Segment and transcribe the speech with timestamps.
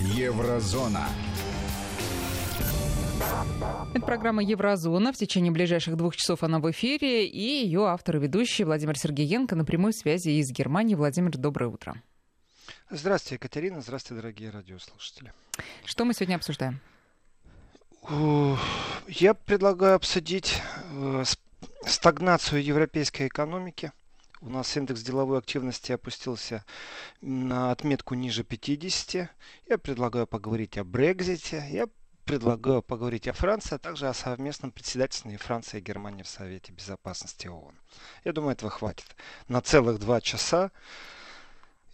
[0.00, 1.08] Еврозона.
[3.94, 5.12] Это программа «Еврозона».
[5.12, 7.26] В течение ближайших двух часов она в эфире.
[7.26, 10.94] И ее автор и ведущий Владимир Сергеенко на прямой связи из Германии.
[10.94, 12.00] Владимир, доброе утро.
[12.90, 13.80] Здравствуйте, Екатерина.
[13.80, 15.32] Здравствуйте, дорогие радиослушатели.
[15.84, 16.80] Что мы сегодня обсуждаем?
[19.08, 20.62] Я предлагаю обсудить
[20.92, 21.24] э,
[21.84, 23.92] стагнацию европейской экономики.
[24.40, 26.64] У нас индекс деловой активности опустился
[27.20, 29.30] на отметку ниже 50.
[29.68, 31.66] Я предлагаю поговорить о Брекзите.
[31.70, 31.88] Я
[32.24, 37.48] предлагаю поговорить о Франции, а также о совместном председательстве Франции и Германии в Совете Безопасности
[37.48, 37.74] ООН.
[38.24, 39.16] Я думаю, этого хватит
[39.48, 40.70] на целых два часа.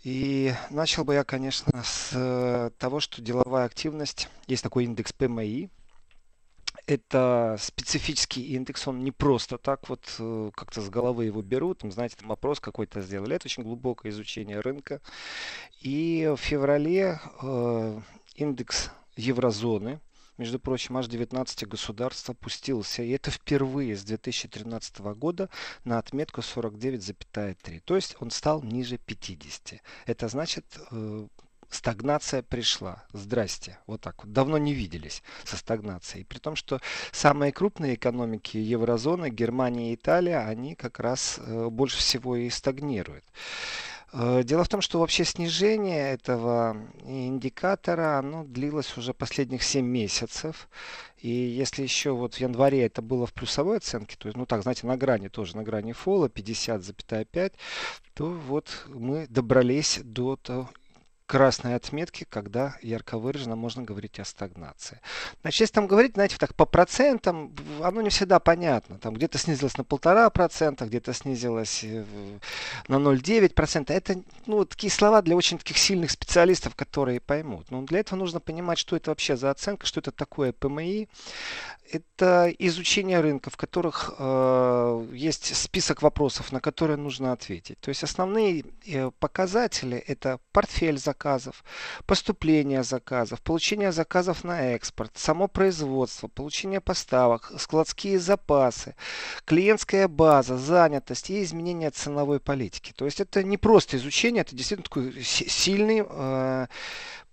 [0.03, 5.71] И начал бы я, конечно, с э, того, что деловая активность, есть такой индекс ПМИ,
[6.87, 11.91] это специфический индекс, он не просто так вот э, как-то с головы его берут, там,
[11.91, 13.37] знаете, там вопрос какой-то сделали.
[13.37, 15.01] Это очень глубокое изучение рынка.
[15.81, 18.01] И в феврале э,
[18.37, 20.01] индекс еврозоны,
[20.37, 23.03] между прочим, аж 19 государств опустился.
[23.03, 25.49] И это впервые с 2013 года
[25.85, 27.81] на отметку 49,3.
[27.85, 29.81] То есть он стал ниже 50.
[30.07, 31.29] Это значит, э,
[31.75, 33.05] стагнация пришла.
[33.13, 33.79] Здрасте.
[33.87, 34.33] Вот так вот.
[34.33, 36.25] Давно не виделись со стагнацией.
[36.25, 36.81] При том, что
[37.13, 43.25] самые крупные экономики еврозоны, Германия и Италия, они как раз э, больше всего и стагнируют.
[44.17, 50.69] Э, дело в том, что вообще снижение этого индикатора, оно длилось уже последних 7 месяцев.
[51.19, 54.63] И если еще вот в январе это было в плюсовой оценке, то есть, ну так,
[54.63, 57.53] знаете, на грани тоже, на грани фола 50,5,
[58.15, 60.37] то вот мы добрались до
[61.27, 65.01] красной отметки, когда ярко выраженно можно говорить о стагнации.
[65.41, 68.99] Значит, если там говорить, знаете, так по процентам, оно не всегда понятно.
[68.99, 72.05] Там где-то снизилось на полтора процента, где-то снизилось э,
[72.89, 73.95] на 0,9 процента.
[73.95, 77.71] Это, ну, такие слова для очень таких сильных специалистов, которые поймут.
[77.71, 81.09] Но для этого нужно понимать, что это вообще за оценка, что это такое ПМИ
[81.93, 87.79] это изучение рынка, в которых э, есть список вопросов, на которые нужно ответить.
[87.81, 91.65] То есть основные э, показатели это портфель заказов,
[92.07, 98.97] поступление заказов, получение заказов на экспорт, само производство, получение поставок, складские запасы,
[99.45, 102.93] клиентская база, занятость и изменение ценовой политики.
[102.97, 106.67] То есть это не просто изучение, это действительно такой сильный э,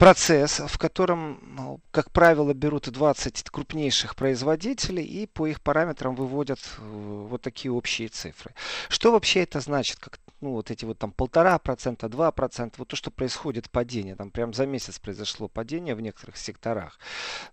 [0.01, 6.57] процесс, в котором, ну, как правило, берут 20 крупнейших производителей и по их параметрам выводят
[6.79, 8.55] э, вот такие общие цифры.
[8.89, 9.99] Что вообще это значит?
[9.99, 14.15] Как, ну, вот эти вот там полтора процента, два процента, вот то, что происходит падение,
[14.15, 16.97] там прям за месяц произошло падение в некоторых секторах.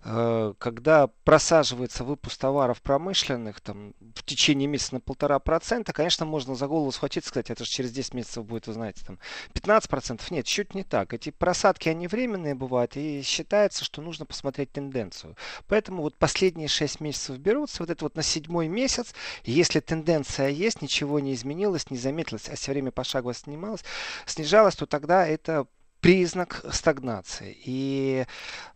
[0.04, 6.54] Э, когда просаживается выпуск товаров промышленных там в течение месяца на полтора процента, конечно, можно
[6.54, 9.19] за голову схватиться, сказать, это же через 10 месяцев будет, вы знаете, там
[9.53, 10.30] 15 процентов.
[10.30, 11.12] Нет, чуть не так.
[11.12, 15.37] Эти просадки, они временные, временные бывают, и считается, что нужно посмотреть тенденцию.
[15.66, 20.82] Поэтому вот последние 6 месяцев берутся, вот это вот на седьмой месяц, если тенденция есть,
[20.82, 23.84] ничего не изменилось, не заметилось, а все время пошагово снималось,
[24.27, 25.66] снижалось, то тогда это
[26.00, 27.56] признак стагнации.
[27.65, 28.25] И,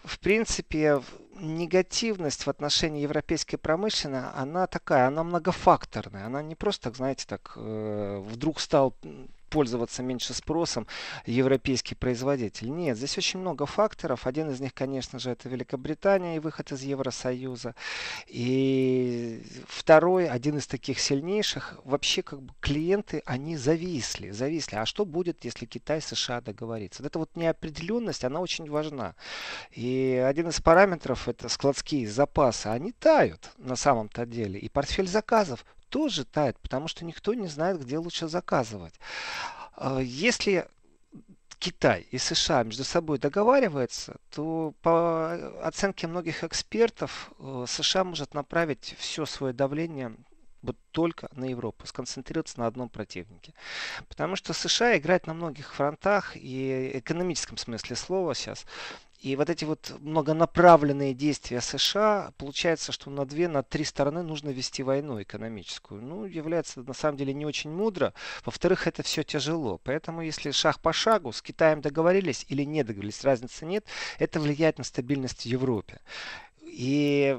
[0.04, 1.00] в принципе,
[1.36, 4.02] негативность в отношении европейской промышленности,
[4.34, 6.26] она такая, она многофакторная.
[6.26, 8.94] Она не просто, так знаете, так э, вдруг стал
[9.52, 10.86] пользоваться меньше спросом
[11.26, 12.70] европейский производитель.
[12.70, 14.26] Нет, здесь очень много факторов.
[14.26, 17.74] Один из них, конечно же, это Великобритания и выход из Евросоюза.
[18.28, 24.76] И второй, один из таких сильнейших, вообще как бы клиенты, они зависли, зависли.
[24.76, 27.02] А что будет, если Китай США договорится?
[27.02, 29.14] Вот эта вот неопределенность, она очень важна.
[29.72, 32.68] И один из параметров это складские запасы.
[32.68, 34.58] Они тают на самом-то деле.
[34.58, 38.94] И портфель заказов тоже тает, потому что никто не знает, где лучше заказывать.
[39.74, 40.66] А, если
[41.58, 48.96] Китай и США между собой договариваются, то по оценке многих экспертов э, США может направить
[48.98, 50.16] все свое давление
[50.62, 53.52] вот только на Европу, сконцентрироваться на одном противнике.
[54.08, 58.64] Потому что США играет на многих фронтах и экономическом смысле слова сейчас.
[59.22, 64.50] И вот эти вот многонаправленные действия США, получается, что на две, на три стороны нужно
[64.50, 66.02] вести войну экономическую.
[66.02, 68.14] Ну, является на самом деле не очень мудро.
[68.44, 69.78] Во-вторых, это все тяжело.
[69.84, 73.86] Поэтому, если шаг по шагу с Китаем договорились или не договорились, разницы нет,
[74.18, 76.00] это влияет на стабильность в Европе.
[76.60, 77.38] И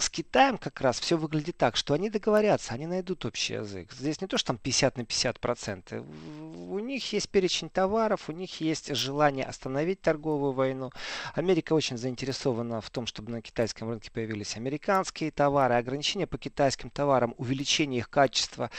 [0.00, 3.92] с Китаем как раз все выглядит так, что они договорятся, они найдут общий язык.
[3.92, 6.00] Здесь не то, что там 50 на 50 проценты.
[6.00, 10.90] У них есть перечень товаров, у них есть желание остановить торговую войну.
[11.34, 15.74] Америка очень заинтересована в том, чтобы на китайском рынке появились американские товары.
[15.74, 18.70] Ограничения по китайским товарам, увеличение их качества,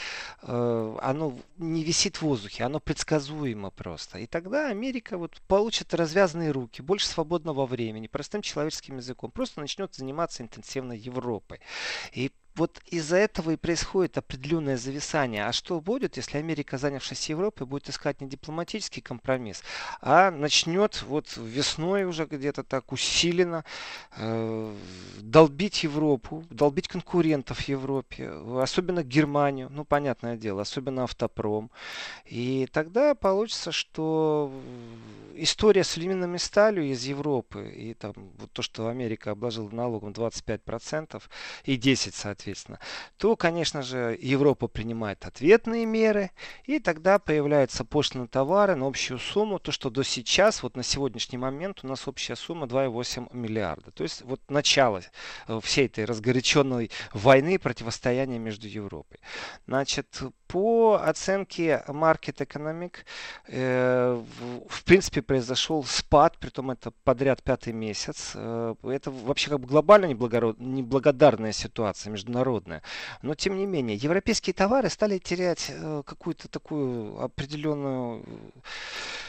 [0.42, 4.20] э, оно не висит в воздухе, оно предсказуемо просто.
[4.20, 9.32] И тогда Америка вот получит развязанные руки, больше свободного времени, простым человеческим языком.
[9.32, 11.60] Просто начнет заниматься интенсивно Европой.
[12.14, 15.46] И вот из-за этого и происходит определенное зависание.
[15.46, 19.64] А что будет, если Америка, занявшись Европой, будет искать не дипломатический компромисс,
[20.02, 23.64] а начнет вот весной уже где-то так усиленно
[24.18, 24.76] э,
[25.20, 28.30] долбить Европу, долбить конкурентов в Европе,
[28.62, 31.72] особенно Германию, ну, понятное дело, особенно автопром.
[32.26, 34.52] И тогда получится, что
[35.36, 41.22] история с алюминиевыми сталью из Европы и там вот то, что Америка обложила налогом 25%
[41.66, 42.41] и 10, соответственно,
[43.18, 46.32] то, конечно же, Европа принимает ответные меры,
[46.66, 51.38] и тогда появляются пошлины товары на общую сумму, то, что до сейчас, вот на сегодняшний
[51.38, 53.92] момент у нас общая сумма 2,8 миллиарда.
[53.92, 55.02] То есть вот начало
[55.48, 59.20] э, всей этой разгоряченной войны, противостояния между Европой.
[59.68, 62.96] Значит, по оценке Market Economic,
[63.48, 64.22] э,
[64.70, 68.34] в принципе, произошел спад, при том это подряд пятый месяц.
[68.36, 72.82] Э, это вообще как бы глобально неблагодарная ситуация международная.
[73.22, 78.26] Но, тем не менее, европейские товары стали терять э, какую-то такую определенную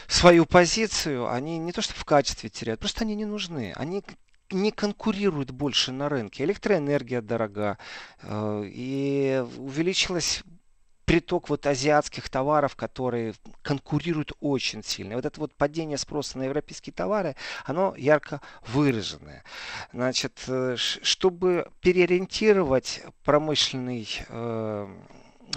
[0.07, 1.29] свою позицию.
[1.29, 3.73] Они не то что в качестве теряют, просто они не нужны.
[3.77, 4.03] Они
[4.51, 6.45] не конкурируют больше на рынке.
[6.45, 7.79] Электроэнергия дорога.
[8.31, 10.43] И увеличилась
[11.13, 15.17] приток вот азиатских товаров, которые конкурируют очень сильно.
[15.17, 17.37] Вот это вот падение спроса на европейские товары,
[17.67, 19.45] оно ярко выраженное.
[19.93, 24.89] Значит, э, чтобы переориентировать промышленный э,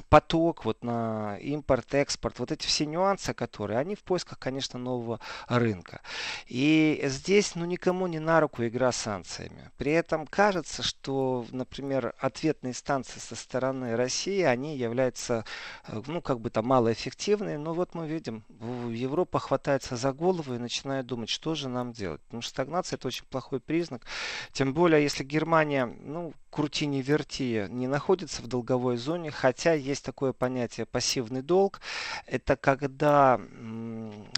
[0.09, 5.19] поток вот на импорт, экспорт, вот эти все нюансы, которые, они в поисках, конечно, нового
[5.47, 6.01] рынка.
[6.47, 9.69] И здесь, ну, никому не на руку игра с санкциями.
[9.77, 15.45] При этом кажется, что, например, ответные станции со стороны России, они являются,
[15.87, 18.43] э, ну, как бы там малоэффективные, но вот мы видим,
[18.89, 22.21] Европа хватается за голову и начинает думать, что же нам делать.
[22.21, 24.05] Потому что стагнация это очень плохой признак.
[24.51, 30.05] Тем более, если Германия, ну, крути не верти, не находится в долговой зоне, хотя есть
[30.05, 31.81] такое понятие пассивный долг.
[32.27, 33.41] Это когда,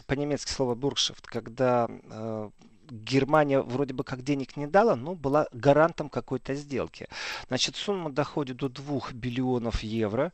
[0.08, 2.50] по-немецки слово буршефт, когда э,
[2.90, 7.08] Германия вроде бы как денег не дала, но была гарантом какой-то сделки.
[7.50, 10.34] Значит, сумма доходит до 2 биллионов евро.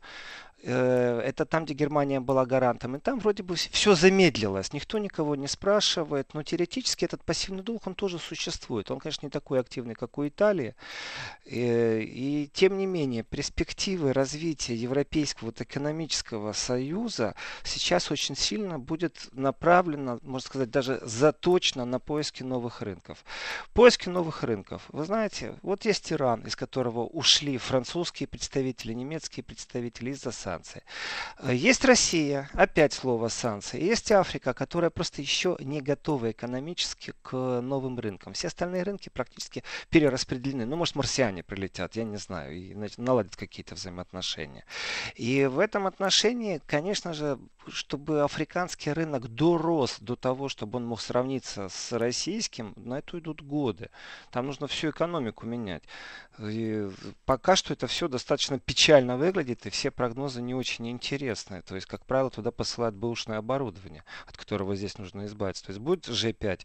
[0.66, 2.96] Э, это там, где Германия была гарантом.
[2.96, 4.72] И там вроде бы все замедлилось.
[4.72, 6.32] Никто никого не спрашивает.
[6.32, 8.90] Но теоретически этот пассивный долг, он тоже существует.
[8.90, 10.74] Он, конечно, не такой активный, как у Италии.
[11.44, 18.78] И, э, и тем не менее, перспективы развития Европейского вот, экономического союза сейчас очень сильно
[18.78, 23.24] будет направлено, можно сказать, даже заточено на поиски новых рынков.
[23.74, 24.82] Поиски новых рынков.
[24.88, 30.53] Вы знаете, вот есть Иран, из которого ушли французские представители, немецкие представители из-за санкций.
[31.38, 33.82] Э, есть Россия, опять слово санкции.
[33.82, 38.32] Есть Африка, которая просто еще не готова экономически к новым рынкам.
[38.32, 40.66] Все остальные рынки практически перераспределены.
[40.66, 44.64] Ну, может, марсиане прилетят, я не знаю, и наладят какие-то взаимоотношения.
[45.14, 47.38] И в этом отношении, конечно же,
[47.68, 53.42] чтобы африканский рынок дорос до того, чтобы он мог сравниться с российским, на это идут
[53.42, 53.90] годы.
[54.30, 55.82] Там нужно всю экономику менять.
[56.38, 56.88] И
[57.26, 61.62] пока что это все достаточно печально выглядит, и все прогнозы не очень интересные.
[61.62, 65.64] То есть, как правило, туда посылают бэушное оборудование, от которого здесь нужно избавиться.
[65.64, 66.60] То есть будет G5,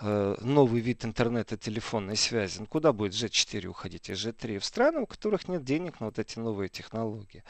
[0.00, 2.60] э, новый вид интернета, телефонной связи.
[2.60, 4.58] Ну, куда будет G4 уходить и G3?
[4.58, 7.44] В страны, у которых нет денег на вот эти новые технологии.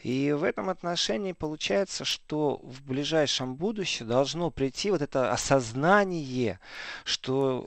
[0.00, 6.58] И в этом отношении получается, что в ближайшем будущем должно прийти вот это осознание,
[7.04, 7.66] что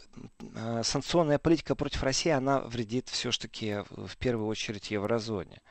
[0.56, 5.62] э, санкционная политика против России, она вредит все-таки в первую очередь еврозоне.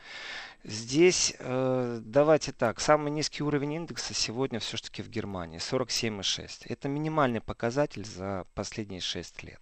[0.69, 6.67] Здесь э, давайте так, самый низкий уровень индекса сегодня все-таки в Германии 47,6.
[6.69, 9.61] Это минимальный показатель за последние 6 лет.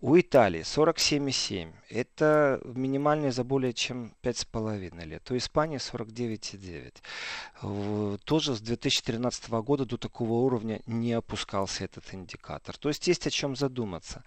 [0.00, 1.74] У Италии 47,7.
[1.90, 5.30] Это минимальный за более чем 5,5 лет.
[5.30, 8.18] У Испании 49,9.
[8.24, 12.78] Тоже с 2013 года до такого уровня не опускался этот индикатор.
[12.78, 14.24] То есть есть о чем задуматься.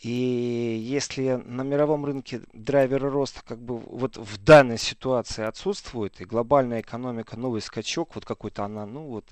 [0.00, 6.24] И если на мировом рынке драйверы роста как бы вот в данной ситуации отсутствует, и
[6.24, 9.24] глобальная экономика, новый скачок, вот какой-то она, ну вот,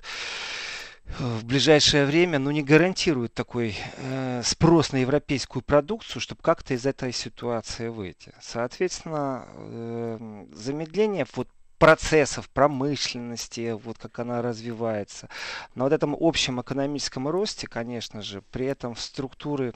[1.19, 6.85] в ближайшее время ну, не гарантирует такой э, спрос на европейскую продукцию, чтобы как-то из
[6.85, 8.31] этой ситуации выйти.
[8.39, 11.47] Соответственно, э, замедление вот
[11.79, 15.27] процессов, промышленности, вот как она развивается.
[15.75, 19.73] На вот этом общем экономическом росте, конечно же, при этом в структуры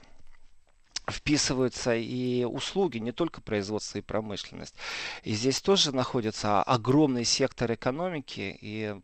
[1.12, 4.76] вписываются и услуги, не только производство и промышленность.
[5.24, 8.96] И здесь тоже находится огромный сектор экономики и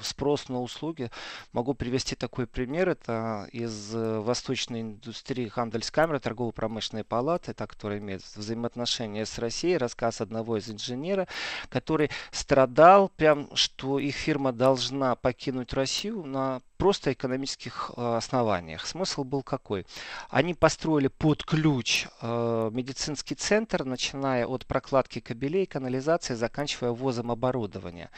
[0.00, 1.10] спрос на услуги.
[1.52, 2.88] Могу привести такой пример.
[2.88, 9.78] Это из восточной индустрии Хандельскамеры, торгово-промышленной палаты, та, которая имеет взаимоотношения с Россией.
[9.78, 11.28] Рассказ одного из инженера,
[11.68, 18.86] который страдал прям, что их фирма должна покинуть Россию на просто экономических э, основаниях.
[18.86, 19.86] Смысл был какой?
[20.28, 28.10] Они построили под ключ э, медицинский центр, начиная от прокладки кабелей, канализации, заканчивая ввозом оборудования.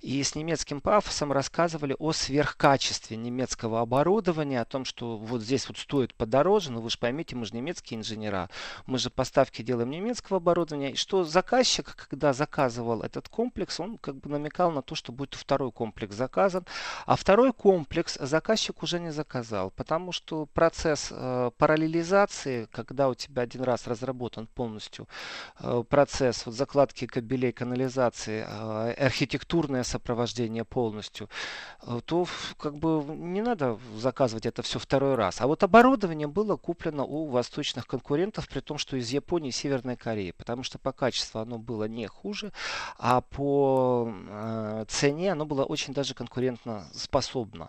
[0.00, 5.78] И с немецким пафосом рассказывали о сверхкачестве немецкого оборудования, о том, что вот здесь вот
[5.78, 8.48] стоит подороже, но вы же поймите, мы же немецкие инженера,
[8.86, 14.16] мы же поставки делаем немецкого оборудования, и что заказчик, когда заказывал этот комплекс, он как
[14.16, 16.64] бы намекал на то, что будет второй комплекс заказан,
[17.04, 23.14] а второй комплекс комплекс заказчик уже не заказал, потому что процесс э, параллелизации, когда у
[23.14, 25.06] тебя один раз разработан полностью
[25.60, 31.28] э, процесс вот, закладки кабелей, канализации, э, архитектурное сопровождение полностью,
[32.04, 32.26] то
[32.58, 35.40] как бы не надо заказывать это все второй раз.
[35.40, 39.96] А вот оборудование было куплено у восточных конкурентов, при том, что из Японии и Северной
[39.96, 42.52] Кореи, потому что по качеству оно было не хуже,
[42.98, 44.12] а по
[44.88, 47.68] цене оно было очень даже конкурентно способно.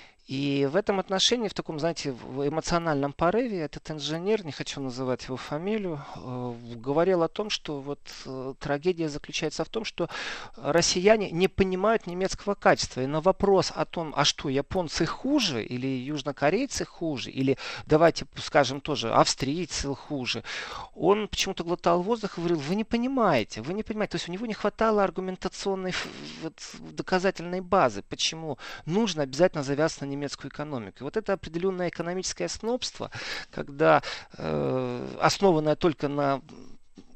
[0.27, 5.25] И в этом отношении, в таком, знаете, в эмоциональном порыве, этот инженер, не хочу называть
[5.25, 10.09] его фамилию, э, говорил о том, что вот э, трагедия заключается в том, что
[10.55, 13.01] россияне не понимают немецкого качества.
[13.01, 18.79] И на вопрос о том, а что, японцы хуже, или южнокорейцы хуже, или давайте скажем
[18.79, 20.43] тоже, австрийцы хуже,
[20.95, 24.11] он почему-то глотал воздух и говорил, вы не понимаете, вы не понимаете.
[24.11, 25.93] То есть у него не хватало аргументационной
[26.43, 30.97] вот, доказательной базы, почему нужно обязательно завязаться на немецкую экономику.
[30.99, 33.09] И вот это определенное экономическое снобство,
[33.49, 34.01] когда
[34.37, 36.41] э, основанное только на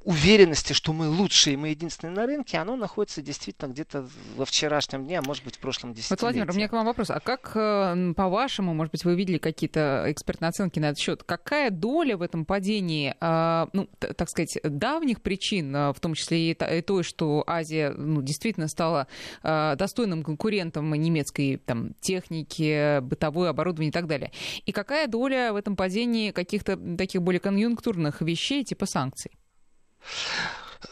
[0.06, 4.08] уверенности, что мы лучшие, мы единственные на рынке, оно находится действительно где-то
[4.38, 6.12] во вчерашнем дне, а может быть в прошлом десятилетии.
[6.12, 7.10] Вот, Владимир, у меня к вам вопрос.
[7.10, 11.72] А как, э, по-вашему, может быть, вы видели какие-то экспертные оценки на этот счет, какая
[11.72, 16.82] доля в этом падении, а, ну, так сказать, давних причин, а, в том числе и
[16.82, 19.08] той, что Азия ну, действительно стала
[19.42, 24.32] а, достойным конкурентом немецкой там, техники, бытовое оборудование и так далее.
[24.68, 29.32] И какая доля в этом падении каких-то таких более конъюнктурных вещей, типа санкций?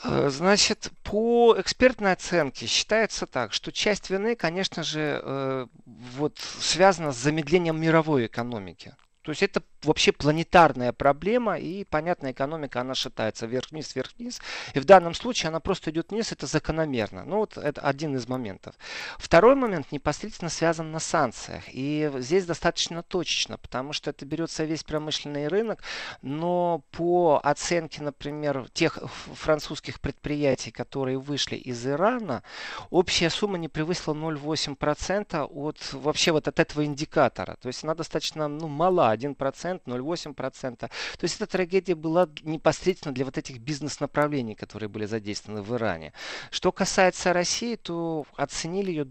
[0.03, 7.11] Э, значит, по экспертной оценке считается так, что часть вины, конечно же, э, вот связана
[7.11, 8.95] с замедлением мировой экономики.
[9.23, 14.41] То есть это вообще планетарная проблема, и, понятно, экономика, она шатается вверх-вниз, вверх-вниз.
[14.73, 17.23] И в данном случае она просто идет вниз, это закономерно.
[17.25, 18.75] Ну, вот это один из моментов.
[19.17, 21.63] Второй момент непосредственно связан на санкциях.
[21.69, 25.83] И здесь достаточно точечно, потому что это берется весь промышленный рынок,
[26.21, 28.99] но по оценке, например, тех
[29.33, 32.43] французских предприятий, которые вышли из Ирана,
[32.89, 37.57] общая сумма не превысила 0,8% от вообще вот от этого индикатора.
[37.61, 39.81] То есть она достаточно ну, мала, 1%.
[39.85, 40.77] 0,8%.
[40.77, 40.89] То
[41.21, 46.13] есть эта трагедия была непосредственно для вот этих бизнес-направлений, которые были задействованы в Иране.
[46.51, 49.07] Что касается России, то оценили ее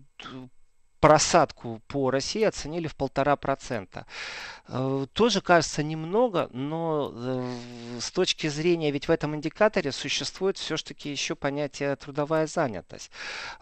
[1.02, 4.06] просадку по России оценили в полтора процента.
[4.68, 11.11] Э, тоже кажется немного, но э, с точки зрения, ведь в этом индикаторе существует все-таки
[11.11, 13.11] еще понятие трудовая занятость,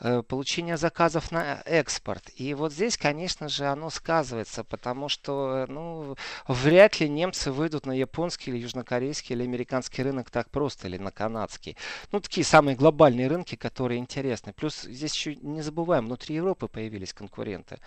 [0.01, 2.31] э, получение заказов на экспорт.
[2.37, 6.17] И вот здесь, конечно же, оно сказывается, потому что ну,
[6.47, 11.11] вряд ли немцы выйдут на японский или южнокорейский или американский рынок так просто, или на
[11.11, 11.79] канадский.
[12.13, 14.53] Ну, такие самые глобальные рынки, которые интересны.
[14.53, 17.79] Плюс здесь еще не забываем, внутри Европы появились конкуренты конкуренты.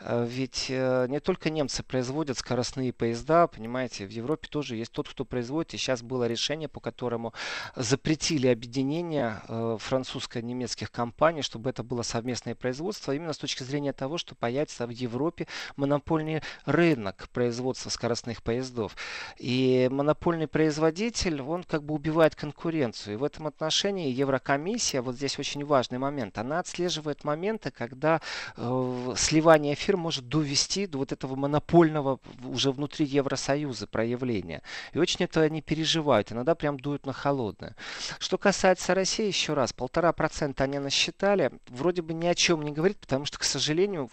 [0.00, 5.08] Э, ведь э, не только немцы производят скоростные поезда, понимаете, в Европе тоже есть тот,
[5.08, 5.74] кто производит.
[5.74, 7.32] И сейчас было решение, по которому
[7.76, 14.18] запретили объединение э, французско-немецких компаний, чтобы это было совместное производство, именно с точки зрения того,
[14.18, 18.96] что появится в Европе монопольный рынок производства скоростных поездов.
[19.38, 23.14] И монопольный производитель, он как бы убивает конкуренцию.
[23.14, 28.20] И в этом отношении Еврокомиссия, вот здесь очень важный момент, она отслеживает моменты, когда
[28.56, 34.62] э, сливание фирм может довести до вот этого монопольного уже внутри Евросоюза проявления.
[34.92, 36.32] И очень это они переживают.
[36.32, 37.76] Иногда прям дуют на холодное.
[38.18, 41.50] Что касается России, еще раз, полтора процента они насчитали.
[41.68, 44.08] Вроде бы ни о чем не говорит, потому что, к сожалению,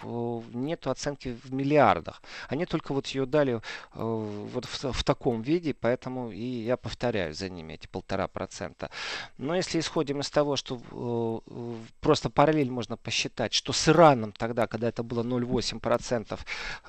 [0.53, 2.22] нет оценки в миллиардах.
[2.50, 3.60] Они только вот ее дали э,
[3.96, 8.89] вот в, в таком виде, поэтому и я повторяю за ними эти полтора процента.
[9.38, 14.64] Но если исходим из того, что э, просто параллель можно посчитать, что с Ираном тогда,
[14.67, 16.39] когда это было 0,8%,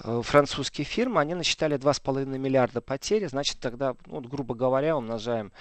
[0.05, 5.53] э, французские фирмы, они насчитали 2,5 миллиарда потерь, значит тогда, ну, грубо говоря, умножаем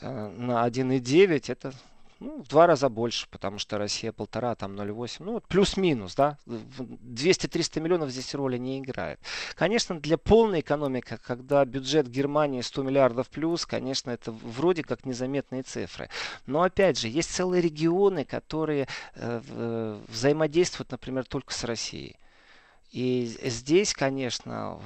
[0.00, 1.72] э, на 1,9, это
[2.20, 5.16] ну, в два раза больше, потому что Россия полтора, там 0,8.
[5.20, 6.38] Ну, вот плюс-минус, да.
[6.46, 9.20] 200-300 миллионов здесь роли не играет.
[9.54, 15.62] Конечно, для полной экономики, когда бюджет Германии 100 миллиардов плюс, конечно, это вроде как незаметные
[15.62, 16.08] цифры.
[16.46, 22.16] Но, опять же, есть целые регионы, которые э, э взаимодействуют, например, только с Россией.
[22.94, 24.78] И здесь, конечно,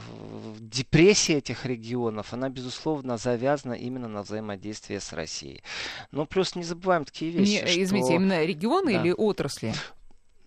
[0.60, 5.62] депрессия этих регионов, она, безусловно, завязана именно на взаимодействии с Россией.
[6.10, 7.62] Но плюс не забываем такие вещи.
[7.62, 7.82] Не, что...
[7.82, 9.02] Извините, именно регионы да.
[9.02, 9.74] или отрасли?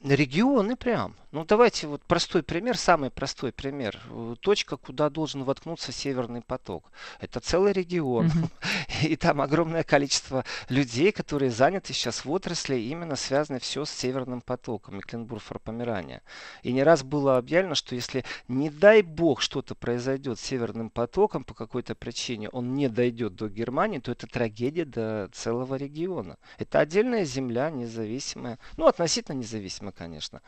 [0.04, 1.16] Регионы прям.
[1.32, 3.98] Ну, давайте вот простой пример, самый простой пример.
[4.42, 6.92] Точка, куда должен воткнуться Северный поток.
[7.22, 8.28] Это целый регион.
[8.28, 9.08] Mm-hmm.
[9.08, 14.42] И там огромное количество людей, которые заняты сейчас в отрасли, именно связаны все с Северным
[14.42, 16.22] потоком, Мекленбург-Форпомерания.
[16.64, 21.46] И не раз было объявлено, что если, не дай бог, что-то произойдет с Северным потоком
[21.46, 26.38] по какой-то причине, он не дойдет до Германии, то это трагедия до целого региона.
[26.58, 30.42] Это отдельная земля, независимая, ну, относительно независимая, конечно.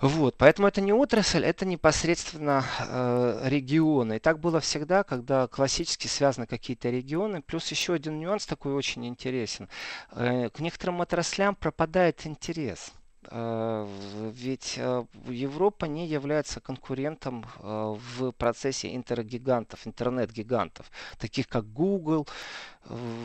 [0.00, 4.16] Вот, поэтому это не отрасль, это непосредственно э, регионы.
[4.16, 7.40] И так было всегда, когда классически связаны какие-то регионы.
[7.40, 9.70] Плюс еще один нюанс такой очень интересен.
[10.12, 12.92] Э, к некоторым отраслям пропадает интерес.
[13.30, 13.86] Э,
[14.32, 22.26] ведь э, Европа не является конкурентом э, в процессе интернет-гигантов, интернет-гигантов, таких как Google,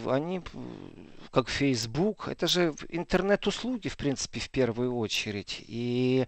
[0.08, 0.42] они,
[1.32, 5.64] как Facebook, это же интернет-услуги, в принципе, в первую очередь.
[5.68, 6.26] И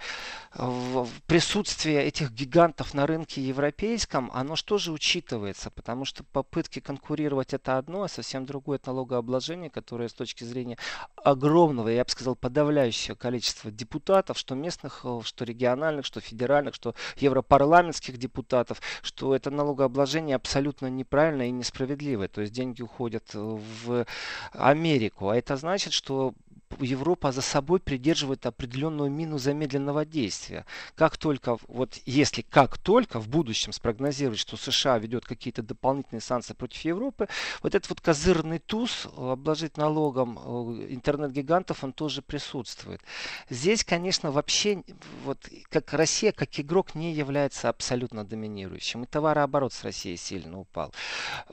[1.27, 5.71] присутствие этих гигантов на рынке европейском, оно что же учитывается?
[5.71, 10.77] Потому что попытки конкурировать это одно, а совсем другое это налогообложение, которое с точки зрения
[11.15, 16.95] огромного, я бы сказал, подавляющего количества депутатов, что местных, э, что региональных, что федеральных, что
[17.17, 22.27] европарламентских депутатов, что это налогообложение абсолютно неправильное и несправедливое.
[22.27, 24.05] То есть деньги уходят в
[24.51, 25.29] Америку.
[25.29, 26.33] А это значит, что
[26.79, 30.65] Европа за собой придерживает определенную мину замедленного действия.
[30.95, 36.53] Как только, вот если как только в будущем спрогнозировать, что США ведет какие-то дополнительные санкции
[36.53, 37.27] против Европы,
[37.61, 43.01] вот этот вот козырный туз обложить налогом э, интернет-гигантов, он тоже присутствует.
[43.49, 44.83] Здесь, конечно, вообще,
[45.23, 49.03] вот как Россия, как игрок, не является абсолютно доминирующим.
[49.03, 50.93] И товарооборот с Россией сильно упал.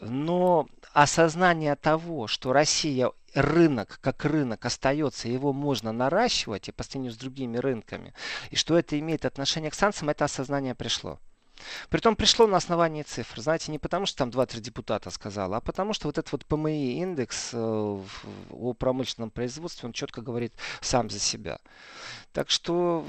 [0.01, 7.13] Но осознание того, что Россия рынок как рынок остается, его можно наращивать и по сравнению
[7.13, 8.15] с другими рынками,
[8.51, 11.19] и что это имеет отношение к санкциям, это осознание пришло.
[11.89, 13.41] Притом пришло на основании цифр.
[13.41, 17.01] Знаете, не потому, что там 2-3 депутата сказала, а потому, что вот этот вот ПМИ
[17.01, 21.59] индекс э, о промышленном производстве, он четко говорит сам за себя.
[22.33, 23.05] Так что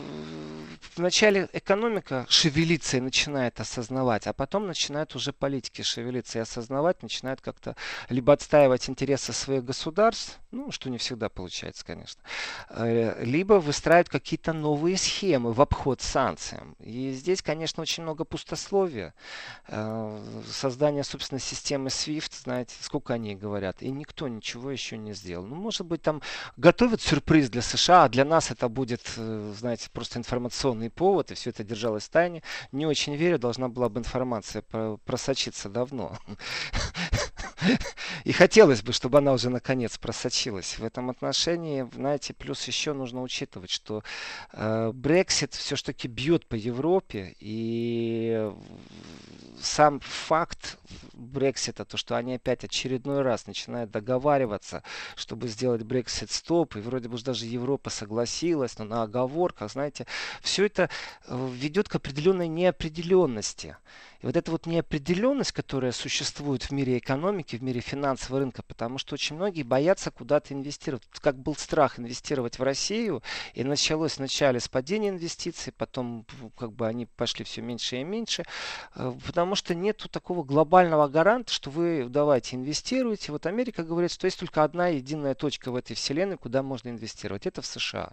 [0.95, 7.39] вначале экономика шевелится и начинает осознавать, а потом начинают уже политики шевелиться и осознавать, начинают
[7.39, 7.75] как-то
[8.10, 12.21] либо отстаивать интересы своих государств, ну, что не всегда получается, конечно,
[12.69, 16.75] э, либо выстраивать какие-то новые схемы в обход санкциям.
[16.79, 19.13] И здесь, конечно, очень много пустословия.
[19.67, 20.19] Э,
[20.51, 25.45] создание, собственно, системы SWIFT, знаете, сколько они говорят, и никто ничего еще не сделал.
[25.45, 26.23] Ну, может быть, там
[26.57, 31.50] готовят сюрприз для США, а для нас это будет знаете, просто информационный повод, и все
[31.52, 32.43] это держалось в тайне.
[32.71, 34.63] Не очень верю, должна была бы информация
[35.06, 36.17] просочиться давно.
[38.24, 40.78] И хотелось бы, чтобы она уже наконец просочилась.
[40.80, 44.04] В этом отношении, знаете, плюс еще нужно учитывать, что
[44.54, 48.52] Брексит э, все-таки бьет по Европе, и
[49.62, 50.78] сам факт
[51.13, 54.84] Брексита, то, что они опять очередной раз начинают договариваться,
[55.15, 60.06] чтобы сделать Брексит стоп, и вроде бы даже Европа согласилась, но на оговорках, знаете,
[60.41, 60.89] все это
[61.28, 63.78] э, ведет к определенной неопределенности.
[64.21, 68.99] И вот эта вот неопределенность, которая существует в мире экономики, в мире финансового рынка, потому
[68.99, 71.03] что очень многие боятся куда-то инвестировать.
[71.19, 73.23] Как был страх инвестировать в Россию,
[73.55, 78.45] и началось вначале с падения инвестиций, потом как бы они пошли все меньше и меньше,
[78.95, 83.31] э, потому что нету такого глобального гаранта, что вы давайте инвестируете.
[83.31, 87.47] Вот Америка говорит, что есть только одна единая точка в этой вселенной, куда можно инвестировать.
[87.47, 88.12] Это в США.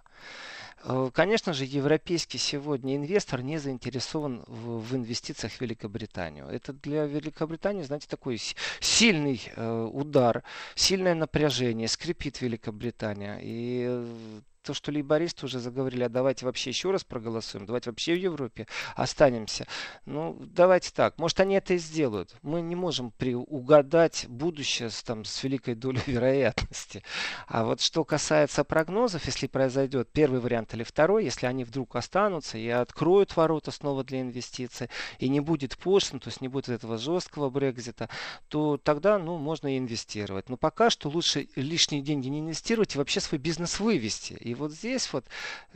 [0.84, 5.58] Э, конечно же, европейский сегодня инвестор не заинтересован в, в инвестициях в
[5.98, 6.46] Великобританию.
[6.46, 8.40] Это для Великобритании, знаете, такой
[8.80, 10.42] сильный э, удар,
[10.74, 13.38] сильное напряжение, скрипит Великобритания.
[13.42, 18.12] И э, то, что лейбористы уже заговорили, а давайте вообще еще раз проголосуем, давайте вообще
[18.12, 19.66] в Европе останемся.
[20.04, 22.36] Ну, давайте так, может они это и сделают.
[22.42, 23.14] Мы не можем
[23.46, 27.02] угадать будущее с, там, с великой долей вероятности.
[27.46, 32.58] А вот что касается прогнозов, если произойдет первый вариант или второй, если они вдруг останутся
[32.58, 36.98] и откроют ворота снова для инвестиций, и не будет пошлин, то есть не будет этого
[36.98, 38.10] жесткого Брекзита,
[38.48, 40.50] то тогда, ну, можно и инвестировать.
[40.50, 44.34] Но пока что лучше лишние деньги не инвестировать и вообще свой бизнес вывести.
[44.34, 45.24] И вот здесь вот,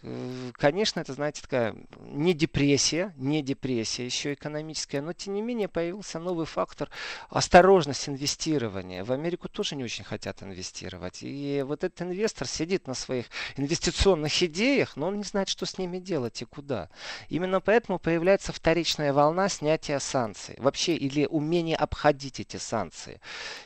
[0.03, 5.69] э, конечно, это, знаете, такая не депрессия, не депрессия еще экономическая, но тем не менее
[5.69, 6.91] появился новый фактор
[7.31, 9.05] осторожность инвестирования.
[9.05, 11.19] В Америку тоже не очень хотят инвестировать.
[11.23, 15.79] И вот этот инвестор сидит на своих инвестиционных идеях, но он не знает, что с
[15.79, 16.91] ними делать и куда.
[17.29, 20.57] Именно поэтому появляется вторичная волна снятия санкций.
[20.59, 23.21] Вообще, или умение обходить эти санкции.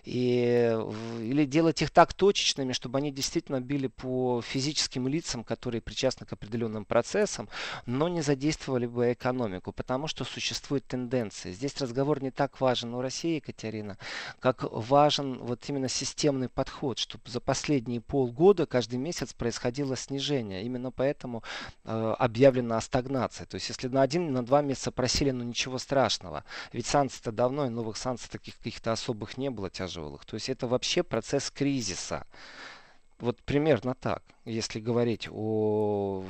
[0.05, 0.77] И,
[1.21, 6.33] или делать их так точечными, чтобы они действительно били по физическим лицам, которые причастны к
[6.33, 7.49] определенным процессам,
[7.87, 11.53] но не задействовали бы экономику, потому что существует тенденция.
[11.53, 13.99] Здесь разговор не так важен у России, Екатерина,
[14.41, 20.65] как важен вот именно системный подход, чтобы за последние полгода каждый месяц происходило снижение.
[20.65, 21.43] Именно поэтому
[21.85, 23.45] э, объявлена о стагнации.
[23.45, 26.45] То есть если на один, на два месяца просили, ну ничего страшного.
[26.73, 30.25] Ведь санкций-то давно, и новых санкций таких каких-то особых не было тяжелых.
[30.25, 32.27] То есть это вообще процесс кризиса.
[33.19, 36.25] Вот примерно так, если говорить о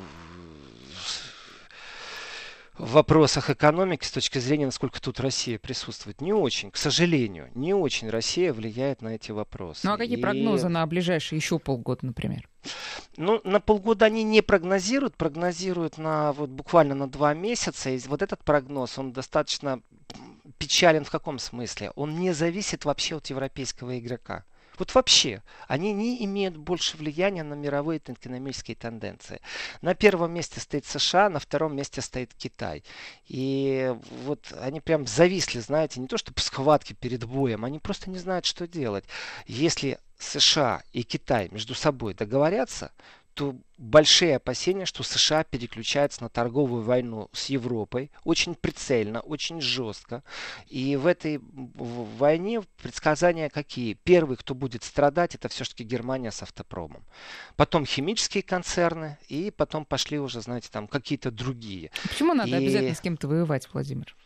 [2.78, 6.20] вопросах экономики с точки зрения, насколько тут Россия присутствует.
[6.20, 9.80] Не очень, к сожалению, не очень Россия влияет на эти вопросы.
[9.84, 10.20] Ну а какие И...
[10.20, 12.48] прогнозы на ближайшие еще полгода, например?
[13.16, 17.90] Ну, на полгода они не прогнозируют, прогнозируют на вот буквально на два месяца.
[17.90, 19.80] И вот этот прогноз, он достаточно
[20.58, 21.92] печален в каком смысле?
[21.96, 24.44] Он не зависит вообще от европейского игрока.
[24.78, 29.40] Вот вообще, они не имеют больше влияния на мировые экономические тенденции.
[29.80, 32.84] На первом месте стоит США, на втором месте стоит Китай.
[33.26, 38.10] И вот они прям зависли, знаете, не то что по схватке перед боем, они просто
[38.10, 39.04] не знают, что делать.
[39.46, 42.92] Если США и Китай между собой договорятся,
[43.36, 50.24] то большие опасения, что США переключаются на торговую войну с Европой очень прицельно, очень жестко.
[50.68, 53.92] И в этой войне предсказания какие?
[53.92, 57.04] Первый, кто будет страдать, это все-таки Германия с автопромом.
[57.56, 61.90] Потом химические концерны, и потом пошли уже, знаете, там какие-то другие.
[62.08, 62.54] Почему надо и...
[62.54, 64.16] обязательно с кем-то воевать, Владимир?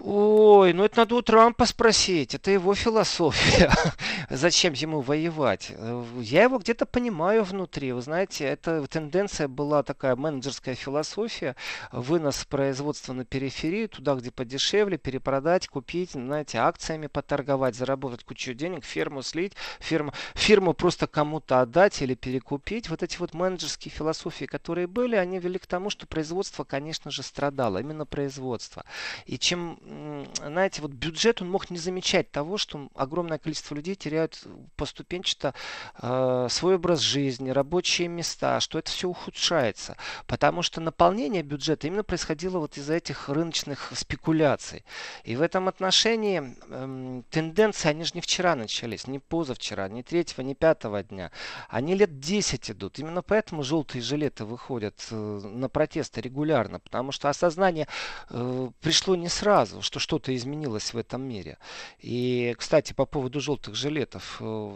[0.00, 2.34] Ой, ну это надо у Трампа спросить.
[2.34, 3.70] Это его философия.
[4.30, 5.72] Зачем ему воевать?
[6.18, 7.92] Я его где-то понимаю внутри.
[7.92, 11.54] Вы знаете, эта тенденция была такая менеджерская философия.
[11.92, 18.84] Вынос производства на периферию, туда, где подешевле, перепродать, купить, знаете, акциями поторговать, заработать кучу денег,
[18.84, 22.90] фирму слить, фирму, фирму просто кому-то отдать или перекупить.
[22.90, 27.22] Вот эти вот менеджерские философии, которые были, они вели к тому, что производство, конечно же,
[27.22, 27.78] страдало.
[27.78, 28.84] Именно производство.
[29.26, 34.42] И чем знаете, вот бюджет, он мог не замечать того, что огромное количество людей теряют
[34.76, 35.54] поступенчато
[36.00, 39.96] э, свой образ жизни, рабочие места, что это все ухудшается.
[40.26, 44.84] Потому что наполнение бюджета именно происходило вот из-за этих рыночных спекуляций.
[45.24, 50.42] И в этом отношении э, тенденции, они же не вчера начались, не позавчера, не третьего,
[50.42, 51.30] не пятого дня.
[51.68, 52.98] Они лет 10 идут.
[52.98, 57.86] Именно поэтому желтые жилеты выходят э, на протесты регулярно, потому что осознание
[58.30, 61.58] э, пришло не сразу что что-то изменилось в этом мире.
[61.98, 64.72] И, кстати, по поводу желтых жилетов, э,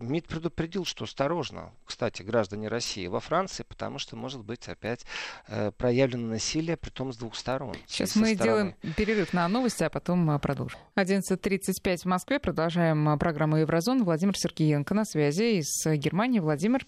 [0.00, 5.04] МИД предупредил, что осторожно, кстати, граждане России во Франции, потому что может быть опять
[5.48, 7.76] э, проявлено насилие, при том с двух сторон.
[7.86, 8.74] Сейчас мы стороны...
[8.76, 10.78] делаем перерыв на новости, а потом э, продолжим.
[10.96, 12.38] 11.35 в Москве.
[12.38, 14.04] Продолжаем программу Еврозон.
[14.04, 16.40] Владимир Сергеенко на связи из Германии.
[16.40, 16.86] Владимир,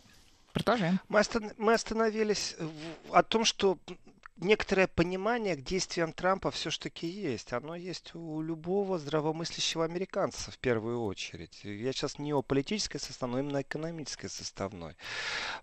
[0.53, 1.01] продолжаем.
[1.09, 1.53] Мы, остан...
[1.59, 2.57] мы остановились
[3.11, 3.79] о том, что
[4.37, 7.53] некоторое понимание к действиям Трампа все-таки есть.
[7.53, 11.61] Оно есть у любого здравомыслящего американца в первую очередь.
[11.63, 14.97] Я сейчас не о политической составной, а именно экономической составной.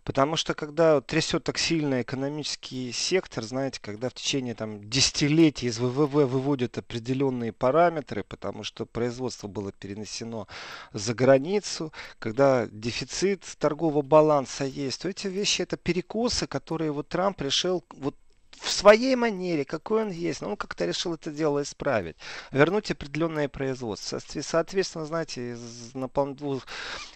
[0.03, 5.79] Потому что когда трясет так сильно экономический сектор, знаете, когда в течение там, десятилетий из
[5.79, 10.47] ВВВ выводят определенные параметры, потому что производство было перенесено
[10.93, 17.41] за границу, когда дефицит торгового баланса есть, то эти вещи это перекосы, которые вот Трамп
[17.41, 18.15] решил вот
[18.59, 22.17] в своей манере, какой он есть, но он как-то решил это дело исправить.
[22.51, 24.19] Вернуть определенное производство.
[24.41, 26.67] Соответственно, знаете, из двух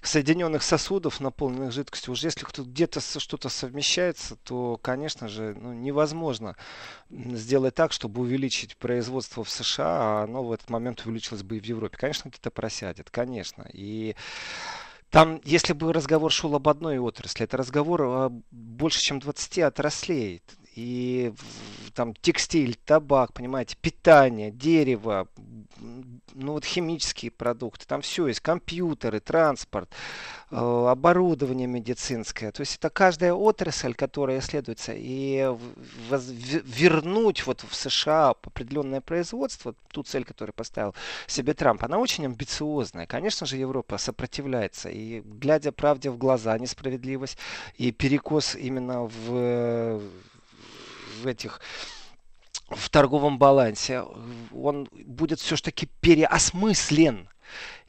[0.02, 6.56] соединенных сосудов, наполненных жидкостью, уже если где-то что-то совмещается, то, конечно же, ну, невозможно
[7.10, 11.60] сделать так, чтобы увеличить производство в США, а оно в этот момент увеличилось бы и
[11.60, 11.98] в Европе.
[11.98, 13.68] Конечно, где-то просядет, конечно.
[13.74, 14.16] И
[15.10, 20.42] там, если бы разговор шел об одной отрасли, это разговор о больше, чем 20 отраслей
[20.76, 21.34] и
[21.94, 25.28] там текстиль, табак, понимаете, питание, дерево,
[26.34, 29.90] ну вот химические продукты, там все есть, компьютеры, транспорт,
[30.52, 32.52] э, оборудование медицинское.
[32.52, 35.56] То есть это каждая отрасль, которая исследуется, и
[36.10, 40.96] вернуть вот в США определенное производство, ту цель, которую поставил
[41.28, 43.06] себе Трамп, она очень амбициозная.
[43.06, 47.38] Конечно же, Европа сопротивляется, и глядя правде в глаза, несправедливость
[47.76, 50.02] и перекос именно в
[51.24, 51.62] в этих
[52.70, 54.04] в торговом балансе,
[54.54, 57.30] он будет все-таки переосмыслен.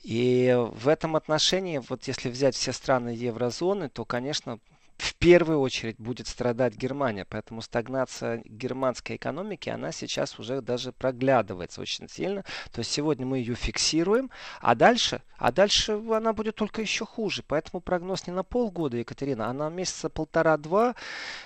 [0.03, 4.59] И в этом отношении, вот если взять все страны еврозоны, то, конечно,
[4.96, 7.24] в первую очередь будет страдать Германия.
[7.28, 12.44] Поэтому стагнация германской экономики, она сейчас уже даже проглядывается очень сильно.
[12.72, 14.30] То есть сегодня мы ее фиксируем,
[14.61, 17.42] а дальше, а дальше она будет только еще хуже.
[17.46, 20.94] Поэтому прогноз не на полгода, Екатерина, а на месяца полтора-два.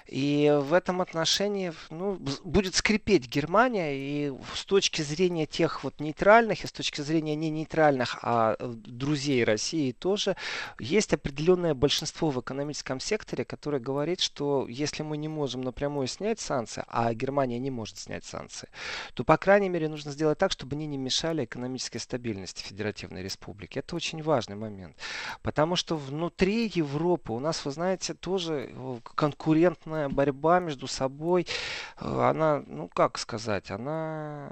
[0.06, 3.94] И в этом отношении ну, будет скрипеть Германия.
[3.94, 9.44] И с точки зрения тех вот нейтральных, и с точки зрения не нейтральных, а друзей
[9.44, 10.36] России тоже,
[10.78, 16.06] есть определенное большинство в экономическом секторе, секторе, который говорит, что если мы не можем напрямую
[16.06, 18.68] снять санкции, а Германия не может снять санкции,
[19.14, 23.78] то, по крайней мере, нужно сделать так, чтобы они не мешали экономической стабильности Федеративной Республики.
[23.78, 24.96] Это очень важный момент.
[25.42, 31.46] Потому что внутри Европы у нас, вы знаете, тоже э, конкурентная борьба между собой.
[32.00, 34.48] Э, она, ну как сказать, она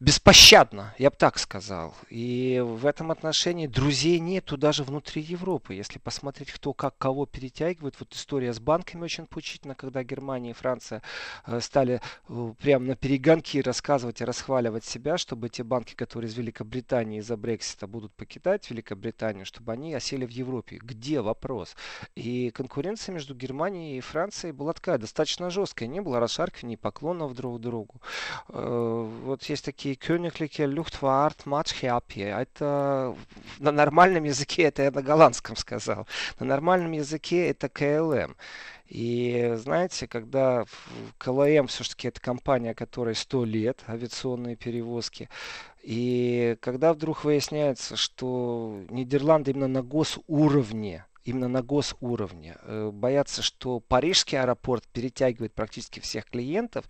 [0.00, 1.94] беспощадна, я бы так сказал.
[2.10, 5.74] И в этом отношении друзей нету даже внутри Европы.
[5.74, 7.96] Если посмотреть, кто как кого перед перетягивает.
[7.98, 11.02] Вот история с банками очень поучительна, когда Германия и Франция
[11.46, 16.36] э, стали э, прямо на перегонки рассказывать и расхваливать себя, чтобы те банки, которые из
[16.36, 20.78] Великобритании из-за Брексита будут покидать Великобританию, чтобы они осели в Европе.
[20.82, 21.76] Где вопрос?
[22.14, 25.88] И конкуренция между Германией и Францией была такая достаточно жесткая.
[25.88, 28.00] Не было расшаркиваний, поклонов друг другу.
[28.48, 32.22] Э, вот есть такие Koninklijke Luchtvaart Maatschappij.
[32.22, 33.14] Это
[33.58, 36.06] на нормальном языке, это я на голландском сказал.
[36.38, 38.36] На нормальном языке это KLM.
[38.86, 40.64] И знаете, когда
[41.18, 45.28] KLM все-таки это компания, которой 100 лет, авиационные перевозки,
[45.82, 52.56] и когда вдруг выясняется, что Нидерланды именно на госуровне именно на госуровне.
[52.62, 56.84] Э, боятся, что парижский аэропорт перетягивает практически всех клиентов.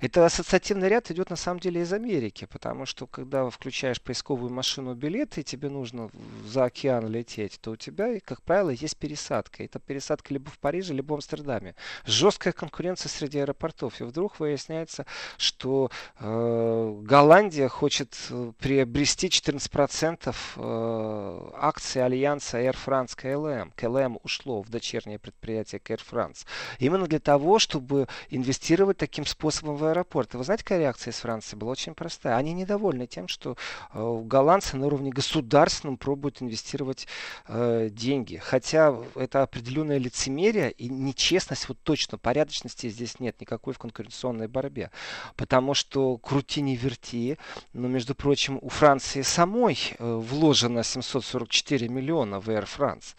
[0.00, 4.94] Это ассоциативный ряд идет на самом деле из Америки, потому что когда включаешь поисковую машину
[4.94, 6.10] билеты, и тебе нужно
[6.46, 9.64] за океан лететь, то у тебя, как правило, есть пересадка.
[9.64, 11.74] Это пересадка либо в Париже, либо в Амстердаме.
[12.04, 14.00] Жесткая конкуренция среди аэропортов.
[14.00, 23.16] И вдруг выясняется, что э, Голландия хочет э, приобрести 14% э, акций Альянса Air France
[23.16, 23.71] KLM.
[23.76, 26.46] KLM ушло в дочернее предприятие Air France.
[26.78, 30.38] Именно для того, чтобы инвестировать таким способом в аэропорты.
[30.38, 32.36] Вы знаете, какая реакция из Франции была очень простая.
[32.36, 33.56] Они недовольны тем, что
[33.92, 37.06] э, голландцы на уровне государственном пробуют инвестировать
[37.48, 38.36] э, деньги.
[38.36, 44.90] Хотя это определенное лицемерие и нечестность, вот точно, порядочности здесь нет никакой в конкуренционной борьбе.
[45.36, 47.38] Потому что крути не верти,
[47.72, 53.14] но, между прочим, у Франции самой э, вложено 744 миллиона в Air France.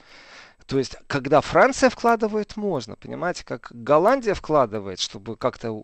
[0.65, 5.83] То есть, когда Франция вкладывает, можно, понимаете, как Голландия вкладывает, чтобы как-то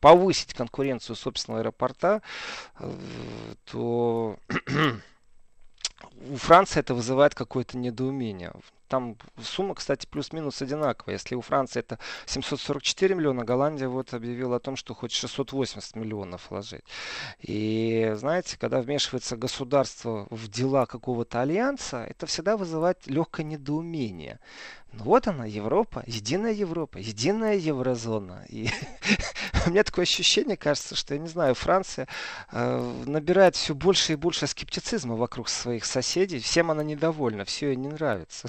[0.00, 2.22] повысить конкуренцию собственного аэропорта,
[2.78, 2.92] э,
[3.64, 4.36] то
[6.30, 8.52] у Франции это вызывает какое-то недоумение.
[8.88, 11.14] Там сумма, кстати, плюс-минус одинаковая.
[11.14, 16.50] Если у Франции это 744 миллиона, Голландия вот объявила о том, что хочет 680 миллионов
[16.50, 16.84] вложить.
[17.40, 24.38] И знаете, когда вмешивается государство в дела какого-то альянса, это всегда вызывает легкое недоумение.
[24.92, 28.44] Ну вот она, Европа, единая Европа, единая еврозона.
[28.48, 28.68] И
[29.66, 32.08] у меня такое ощущение, кажется, что, я не знаю, Франция
[32.50, 36.38] э, набирает все больше и больше скептицизма вокруг своих соседей.
[36.38, 38.48] Всем она недовольна, все ей не нравится.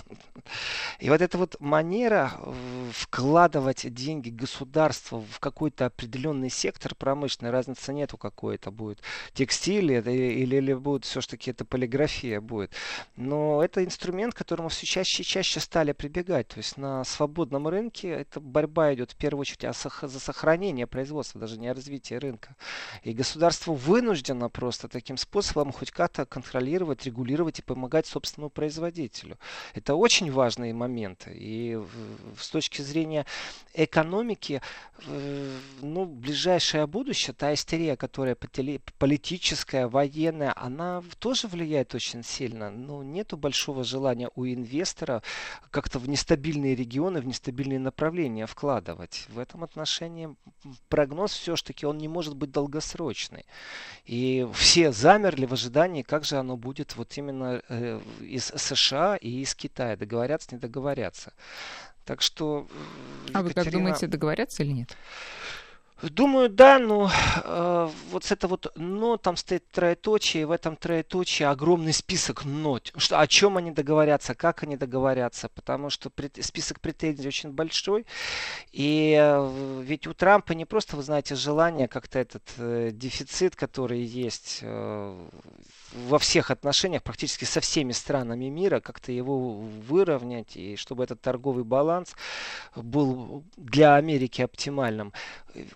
[0.99, 2.53] И вот эта вот манера э,
[2.93, 9.01] вкладывать деньги государства в какой-то определенный сектор промышленный, разницы нету какой это будет.
[9.33, 12.71] Текстиль это, или, или будет все-таки это полиграфия будет.
[13.15, 16.47] Но это инструмент, к которому все чаще и чаще стали прибегать.
[16.49, 21.59] То есть на свободном рынке эта борьба идет в первую очередь за сохранение производства, даже
[21.59, 22.55] не о развитии рынка.
[23.03, 29.37] И государство вынуждено просто таким способом хоть как-то контролировать, регулировать и помогать собственному производителю.
[29.73, 31.31] Это очень важные моменты.
[31.33, 31.79] И
[32.37, 33.25] с точки зрения
[33.73, 34.61] экономики,
[35.81, 42.69] ну, ближайшее будущее, та истерия, которая политическая, военная, она тоже влияет очень сильно.
[42.69, 45.23] Но нету большого желания у инвестора
[45.71, 49.27] как-то внести нестабильные регионы, в нестабильные направления вкладывать.
[49.29, 50.35] В этом отношении
[50.89, 53.45] прогноз все-таки он не может быть долгосрочный.
[54.05, 59.41] И все замерли в ожидании, как же оно будет вот именно э, из США и
[59.41, 59.95] из Китая.
[60.17, 61.33] Договорятся, не договорятся.
[62.03, 62.67] Так что...
[63.27, 63.39] Екатерина...
[63.39, 64.97] А вы как думаете, договорятся или нет?
[66.01, 67.09] Думаю, да, но
[67.43, 72.45] э, вот с это вот но там стоит троеточие, и в этом троеточии огромный список
[72.45, 72.93] но.
[72.97, 78.05] Что, о чем они договорятся, как они договорятся, потому что пред, список претензий очень большой.
[78.71, 84.01] И э, ведь у Трампа не просто, вы знаете, желание как-то этот э, дефицит, который
[84.01, 85.29] есть э,
[85.93, 91.63] во всех отношениях, практически со всеми странами мира, как-то его выровнять, и чтобы этот торговый
[91.63, 92.13] баланс
[92.75, 95.11] был для Америки оптимальным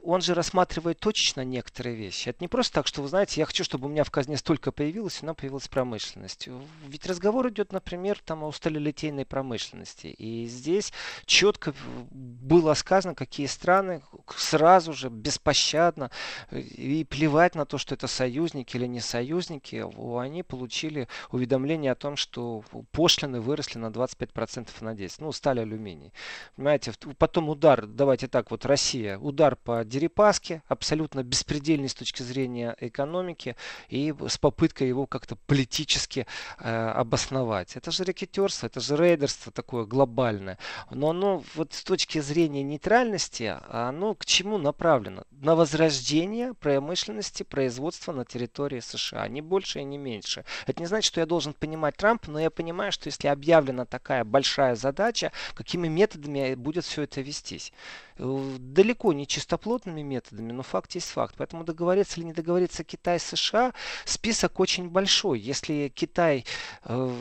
[0.04, 2.30] он же рассматривает точечно некоторые вещи.
[2.30, 4.72] Это не просто так, что, вы знаете, я хочу, чтобы у меня в казне столько
[4.72, 6.50] появилось, и она появилась промышленность.
[6.88, 10.08] Ведь разговор идет, например, там о сталелитейной промышленности.
[10.08, 10.92] И здесь
[11.26, 11.74] четко
[12.12, 14.02] было сказано, какие страны
[14.36, 16.12] сразу же, беспощадно,
[16.52, 19.86] и плевать на то, что это союзники или не союзники,
[20.20, 25.22] они получили уведомление о том, что пошлины выросли на 25% на 10.
[25.22, 26.12] Ну, стали алюминий.
[26.56, 32.76] Понимаете, потом удар, давайте так, вот Россия, удар по Дерипаске, абсолютно беспредельный с точки зрения
[32.80, 33.56] экономики,
[33.90, 36.28] и с попыткой его как-то политически
[36.60, 37.76] э, обосновать.
[37.76, 40.58] Это же рекетерство, это же рейдерство такое глобальное.
[40.90, 45.24] Но оно вот с точки зрения нейтральности, оно к чему направлено?
[45.32, 49.28] На возрождение промышленности, производства на территории США.
[49.28, 50.46] Не больше и не меньше.
[50.68, 54.24] Это не значит, что я должен понимать Трампа, но я понимаю, что если объявлена такая
[54.24, 57.74] большая задача, какими методами будет все это вестись.
[58.22, 61.34] Далеко не чистоплотными методами, но факт есть факт.
[61.38, 63.74] Поэтому договориться или не договориться Китай-США,
[64.06, 65.40] список очень большой.
[65.40, 66.46] Если Китай
[66.86, 67.16] э,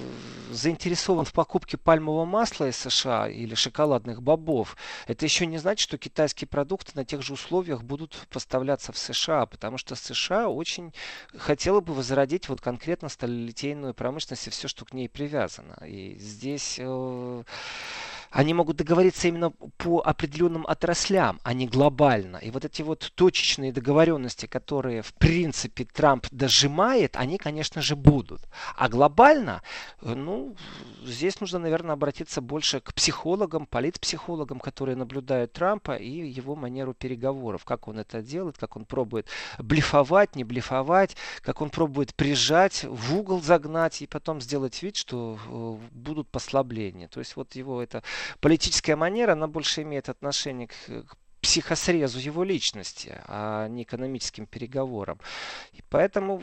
[0.50, 5.96] заинтересован в покупке пальмового масла из США или шоколадных бобов, это еще не значит, что
[5.96, 10.92] китайские продукты на тех же условиях будут поставляться в США, потому что США очень
[11.34, 15.82] хотела бы возродить вот конкретно сталелитейную промышленность и все, что к ней привязано.
[15.86, 16.76] И здесь...
[16.78, 17.42] Э,
[18.30, 22.36] они могут договориться именно по определенным отраслям, а не глобально.
[22.36, 28.42] И вот эти вот точечные договоренности, которые в принципе Трамп дожимает, они, конечно же, будут.
[28.76, 29.62] А глобально,
[30.00, 30.54] э, ну,
[31.04, 37.64] здесь нужно, наверное, обратиться больше к психологам, политпсихологам, которые наблюдают Трампа и его манеру переговоров.
[37.64, 39.26] Как он это делает, как он пробует
[39.58, 45.38] блефовать, не блефовать, как он пробует прижать, в угол загнать и потом сделать вид, что
[45.48, 47.08] э, будут послабления.
[47.08, 48.04] То есть вот его это
[48.40, 55.18] политическая манера, она больше имеет отношение к, к психосрезу его личности, а не экономическим переговорам.
[55.72, 56.42] И поэтому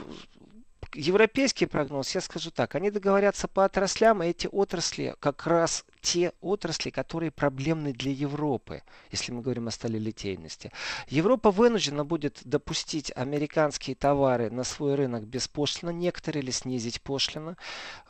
[0.94, 6.32] европейский прогноз, я скажу так, они договорятся по отраслям, и эти отрасли как раз те
[6.42, 10.72] отрасли, которые проблемны для Европы, если мы говорим о сталелитейности.
[11.10, 17.58] Европа вынуждена будет допустить американские товары на свой рынок беспошлино, некоторые или снизить пошлину.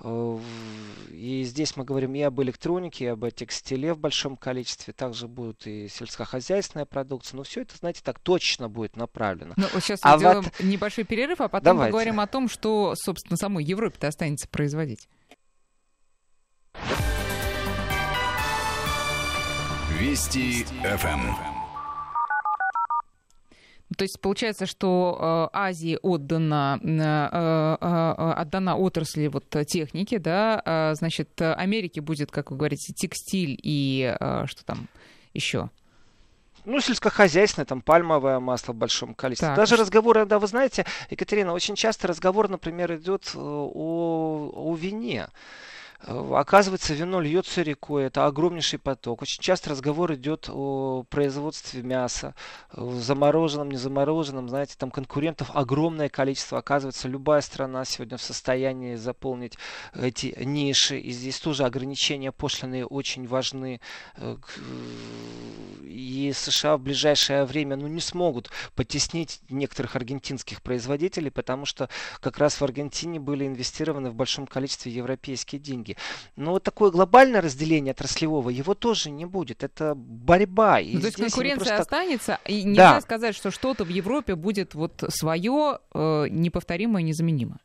[0.01, 0.39] Э,
[1.09, 5.65] и здесь мы говорим и об электронике, и об текстиле в большом количестве, также будет
[5.65, 9.53] и сельскохозяйственная продукция, но все это, знаете, так точно будет направлено.
[9.57, 10.59] Ну, сейчас а сделаем вот...
[10.59, 11.91] небольшой перерыв, а потом Давайте.
[11.91, 15.07] поговорим о том, что, собственно, самой Европе-то останется производить.
[19.99, 21.57] Вести ФМ.
[23.95, 31.41] То есть получается, что э, Азии отдана, э, э, отдана отрасли вот техники, да, значит,
[31.41, 34.89] Америке будет, как вы говорите, текстиль и что там
[35.33, 35.69] еще?
[36.67, 39.47] Ну, сельскохозяйственное, там, пальмовое масло в большом количестве.
[39.47, 39.57] Так.
[39.57, 45.29] Даже разговоры, да, вы знаете, Екатерина, очень часто разговор, например, идет о, о вине.
[46.01, 49.21] Э, оказывается, вино льется рекой, это огромнейший поток.
[49.21, 52.35] Очень часто разговор идет о производстве мяса,
[52.73, 54.49] замороженном, не замороженном.
[54.49, 56.57] Знаете, там конкурентов огромное количество.
[56.57, 59.57] Оказывается, любая страна сегодня в состоянии заполнить
[59.95, 60.99] эти ниши.
[60.99, 63.79] И здесь тоже ограничения пошлиные очень важны.
[65.97, 72.37] И США в ближайшее время ну, не смогут потеснить некоторых аргентинских производителей, потому что как
[72.37, 75.97] раз в Аргентине были инвестированы в большом количестве европейские деньги деньги.
[76.35, 79.63] Но вот такое глобальное разделение отраслевого, его тоже не будет.
[79.63, 80.79] Это борьба.
[80.79, 81.77] И ну, то есть конкуренция просто...
[81.77, 83.01] останется, и нельзя да.
[83.01, 87.59] сказать, что что-то в Европе будет вот свое, э, неповторимое, незаменимое.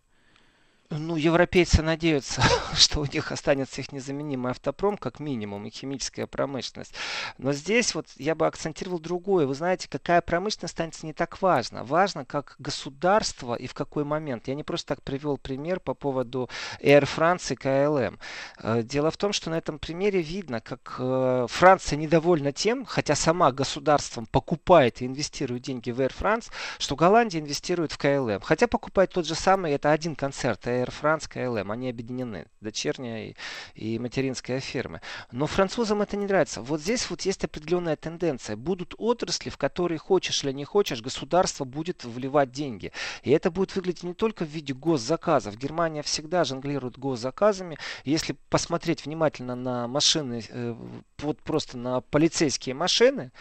[0.99, 2.43] Ну, европейцы надеются,
[2.75, 6.95] что у них останется их незаменимый автопром, как минимум, и химическая промышленность.
[7.39, 9.47] Но здесь вот я бы акцентировал другое.
[9.47, 11.85] Вы знаете, какая промышленность станется не так важно.
[11.85, 14.49] Важно, как государство и в какой момент.
[14.49, 18.19] Я не просто так привел пример по поводу Air France и KLM.
[18.59, 23.15] Э, дело в том, что на этом примере видно, как э, Франция недовольна тем, хотя
[23.15, 28.43] сама государством покупает и инвестирует деньги в Air France, что Голландия инвестирует в KLM.
[28.43, 33.35] Хотя покупает тот же самый, это один концерт Air France, KLM, они объединены, дочерняя и,
[33.75, 35.01] и материнская фирмы.
[35.31, 36.63] Но французам это не нравится.
[36.63, 38.57] Вот здесь вот есть определенная тенденция.
[38.57, 42.93] Будут отрасли, в которые хочешь или не хочешь, государство будет вливать деньги.
[43.23, 45.57] И это будет выглядеть не только в виде госзаказов.
[45.57, 47.79] Германия всегда жонглирует госзаказами.
[48.05, 50.75] Если посмотреть внимательно на машины, э,
[51.19, 53.33] вот просто на полицейские машины,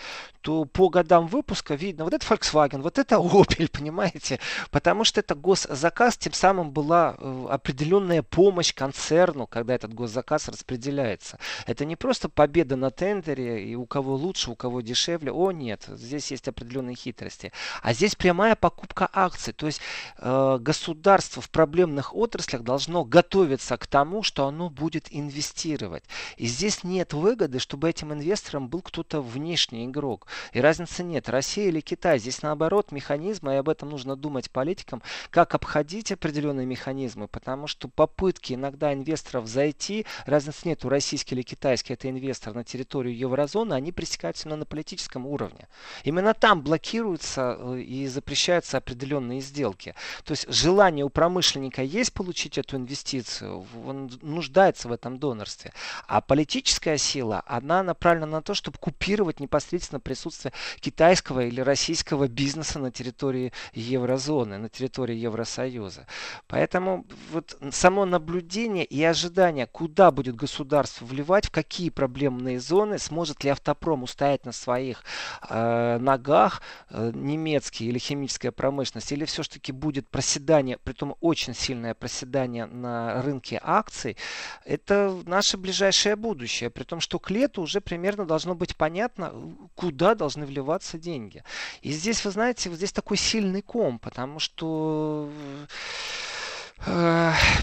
[0.42, 4.40] то по годам выпуска видно, вот это Volkswagen, вот это Opel, понимаете?
[4.70, 11.40] Потому что это госзаказ, тем самым была э, определенная помощь концерну, когда этот госзаказ распределяется.
[11.66, 15.32] Это не просто победа на тендере, и у кого лучше, у кого дешевле.
[15.32, 17.52] О, нет, здесь есть определенные хитрости.
[17.82, 19.54] А здесь прямая покупка акций.
[19.54, 19.82] То есть
[20.18, 26.04] э, государство в проблемных отраслях должно готовиться к тому, что оно будет инвестировать.
[26.38, 30.28] И здесь нет выгоды, чтобы этим инвестором был кто-то внешний игрок.
[30.54, 31.30] И разницы нет.
[31.30, 32.20] Россия или Китай.
[32.20, 37.88] Здесь наоборот механизмы, и об этом нужно думать политикам, как обходить определенные механизмы, потому что
[37.88, 43.74] попытки иногда инвесторов зайти, разницы нет, у российский или китайский это инвестор на территорию еврозоны,
[43.74, 45.68] они пресекаются именно на политическом уровне.
[46.04, 49.96] Именно там блокируются э, и запрещаются определенные сделки.
[50.24, 55.74] То есть желание у промышленника есть получить эту инвестицию, он нуждается в этом донорстве.
[56.08, 62.80] А политическая сила, она направлена на то, чтобы купировать непосредственно присутствие китайского или российского бизнеса
[62.80, 66.08] на территории еврозоны, на территории Евросоюза.
[66.48, 67.01] Поэтому
[67.32, 73.50] вот само наблюдение и ожидание, куда будет государство вливать, в какие проблемные зоны, сможет ли
[73.50, 75.04] автопром устоять на своих
[75.50, 82.66] э, ногах, э, немецкий или химическая промышленность, или все-таки будет проседание, притом очень сильное проседание
[82.66, 84.18] на рынке акций,
[84.66, 86.70] это наше ближайшее будущее.
[86.70, 89.34] При том, что к лету уже примерно должно быть понятно,
[89.76, 91.44] куда должны вливаться деньги.
[91.82, 95.30] И здесь, вы знаете, вот здесь такой сильный ком, потому что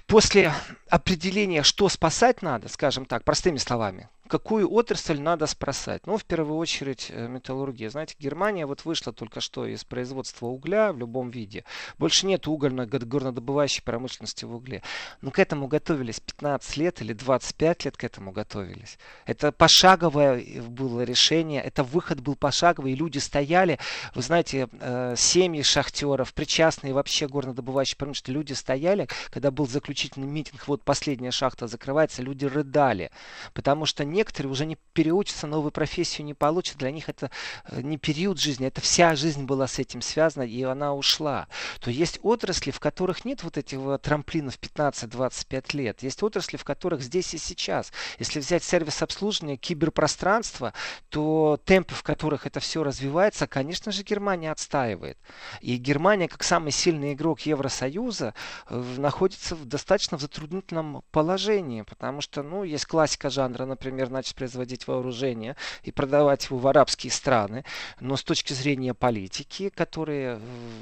[0.07, 0.53] после
[0.89, 6.07] определения, что спасать надо, скажем так, простыми словами, какую отрасль надо спасать?
[6.07, 7.91] Ну, в первую очередь, э, металлургия.
[7.91, 11.65] Знаете, Германия вот вышла только что из производства угля в любом виде.
[11.99, 14.83] Больше нет угольно-горнодобывающей промышленности в угле.
[15.21, 18.99] Но к этому готовились 15 лет или 25 лет к этому готовились.
[19.27, 23.79] Это пошаговое э, было решение, это выход был пошаговый, люди стояли,
[24.15, 30.69] вы знаете, э, семьи шахтеров, причастные вообще горнодобывающей промышленности, люди стояли, когда был заключительный митинг,
[30.69, 33.11] вот последняя шахта закрывается, люди рыдали,
[33.55, 36.77] потому что не некоторые уже не переучатся, новую профессию не получат.
[36.79, 37.31] Для них это
[37.65, 41.47] э, не период жизни, это вся жизнь была с этим связана, и она ушла.
[41.81, 46.03] То есть отрасли, в которых нет вот этих трамплинов 15-25 лет.
[46.03, 47.93] Есть отрасли, в которых здесь и сейчас.
[48.19, 50.73] Если взять сервис обслуживания, киберпространство,
[51.11, 55.17] то темпы, в которых это все развивается, конечно же, Германия отстаивает.
[55.61, 58.35] И Германия, как самый сильный игрок Евросоюза,
[58.69, 64.35] э, находится в достаточно в затруднительном положении, потому что, ну, есть классика жанра, например, начать
[64.35, 67.65] производить вооружение и продавать его в арабские страны.
[68.01, 70.41] Но с точки зрения политики, которые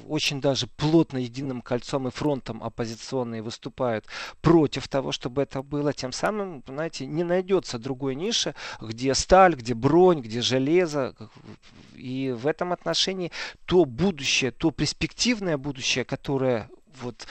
[0.09, 4.07] очень даже плотно единым кольцом и фронтом оппозиционные выступают
[4.41, 9.75] против того, чтобы это было, тем самым, знаете, не найдется другой ниши, где сталь, где
[9.75, 11.15] бронь, где железо.
[11.95, 13.33] И в этом отношении
[13.65, 16.69] то будущее, то перспективное будущее, которое
[17.01, 17.27] вот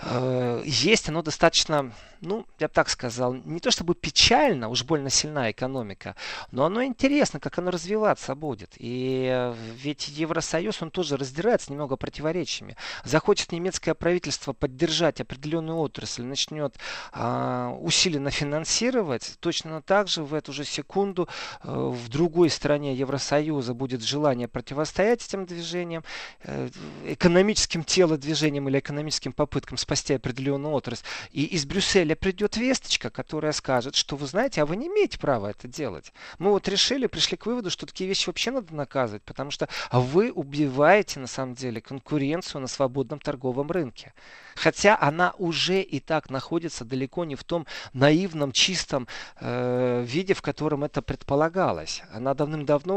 [0.00, 1.92] э, есть, оно достаточно
[2.26, 6.16] ну, я бы так сказал, не то чтобы печально, уж больно сильна экономика,
[6.50, 8.74] но оно интересно, как оно развиваться будет.
[8.78, 12.76] И э, ведь Евросоюз, он тоже раздирается немного противоречиями.
[13.04, 16.74] Захочет немецкое правительство поддержать определенную отрасль, начнет
[17.12, 21.28] а, усиленно финансировать, точно так же в эту же секунду
[21.62, 26.02] а, в другой стране Евросоюза будет желание противостоять этим движениям,
[26.42, 26.68] э,
[27.06, 31.04] экономическим телодвижениям или экономическим попыткам спасти определенную отрасль.
[31.30, 35.50] И из Брюсселя придет весточка, которая скажет, что вы знаете, а вы не имеете права
[35.50, 36.12] это делать.
[36.38, 40.32] Мы вот решили, пришли к выводу, что такие вещи вообще надо наказывать, потому что вы
[40.32, 44.12] убиваете на самом деле конкуренцию на свободном торговом рынке.
[44.54, 49.06] Хотя она уже и так находится далеко не в том наивном, чистом
[49.40, 52.02] э, виде, в котором это предполагалось.
[52.12, 52.96] Она давным-давно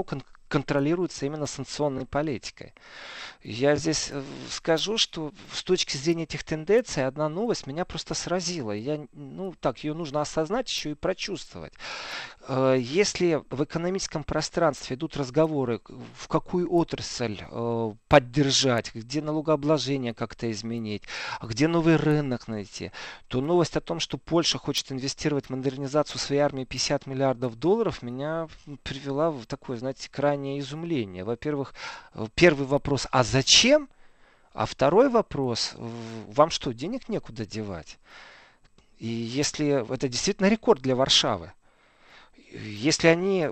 [0.49, 2.73] контролируется именно санкционной политикой.
[3.41, 8.71] Я здесь э, скажу, что с точки зрения этих тенденций одна новость меня просто сразила.
[8.71, 11.73] Я, ну, так, ее нужно осознать еще и прочувствовать.
[12.49, 15.79] Э, если в экономическом пространстве идут разговоры,
[16.15, 21.03] в какую отрасль э, поддержать, где налогообложение как-то изменить,
[21.41, 22.91] где новый рынок найти,
[23.29, 28.01] то новость о том, что Польша хочет инвестировать в модернизацию своей армии 50 миллиардов долларов,
[28.01, 28.49] меня
[28.83, 31.23] привела в такое, знаете, крайнее изумление.
[31.23, 31.73] Во-первых,
[32.35, 33.89] первый вопрос, а зачем?
[34.53, 35.75] А второй вопрос,
[36.27, 37.97] вам что, денег некуда девать?
[38.99, 41.51] И если это действительно рекорд для Варшавы,
[42.51, 43.49] если они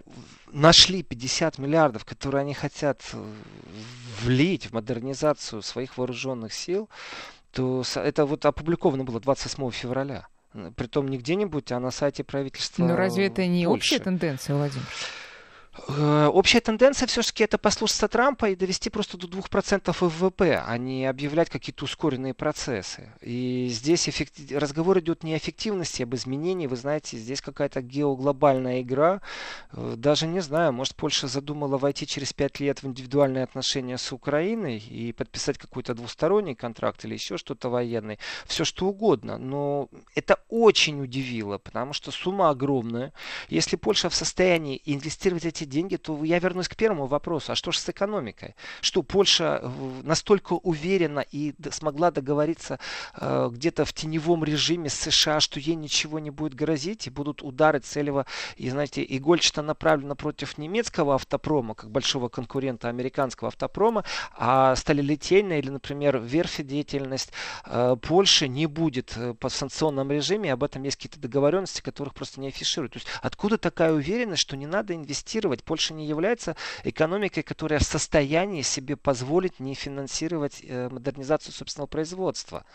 [0.52, 3.34] нашли 50 миллиардов, которые они хотят э,
[4.24, 6.90] влить в модернизацию своих вооруженных сил,
[7.52, 10.28] то это вот опубликовано было 28 февраля.
[10.76, 12.84] Притом не где-нибудь, а на сайте правительства.
[12.84, 13.96] Но разве это не Польши.
[13.96, 14.88] общая тенденция, Владимир?
[15.88, 21.06] Э, общая тенденция все-таки это послушаться Трампа и довести просто до 2% ВВП, а не
[21.06, 23.12] объявлять какие-то ускоренные процессы.
[23.22, 24.34] И здесь эффект...
[24.52, 26.68] разговор идет не о эффективности, а об изменении.
[26.68, 29.22] Вы знаете, здесь какая-то геоглобальная игра.
[29.72, 34.12] Э, даже не знаю, может Польша задумала войти через 5 лет в индивидуальные отношения с
[34.12, 38.20] Украиной и подписать какой-то двусторонний контракт или еще что-то военный.
[38.46, 39.38] Все что угодно.
[39.38, 43.14] Но это очень удивило, потому что сумма огромная.
[43.50, 47.52] Если Польша в состоянии инвестировать эти деньги, то я вернусь к первому вопросу.
[47.52, 48.56] А что же с экономикой?
[48.82, 49.70] Что Польша э,
[50.04, 52.80] настолько уверена и смогла договориться
[53.16, 57.42] э, где-то в теневом режиме с США, что ей ничего не будет грозить, и будут
[57.42, 64.04] удары целево, и, знаете, игольчато направлено против немецкого автопрома, как большого конкурента американского автопрома,
[64.36, 67.32] а сталелитейная или, например, верфи деятельность
[67.66, 72.40] э, Польши не будет э, по санкционном режиме, об этом есть какие-то договоренности, которых просто
[72.40, 72.94] не афишируют.
[72.94, 75.64] То есть откуда такая уверенность, что не надо инвестировать финансировать.
[75.64, 82.66] Польша не является экономикой, которая в состоянии себе позволить не финансировать э, модернизацию собственного производства.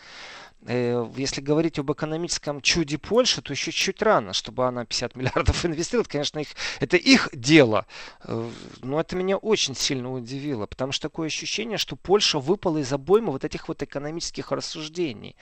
[0.65, 5.65] Э, если говорить об экономическом чуде Польши, то еще чуть рано, чтобы она 50 миллиардов
[5.65, 6.07] инвестировала.
[6.07, 6.49] Конечно, их,
[6.79, 7.85] это их дело.
[8.23, 8.49] Э,
[8.81, 13.31] но это меня очень сильно удивило, потому что такое ощущение, что Польша выпала из обоймы
[13.31, 15.35] вот этих вот экономических рассуждений.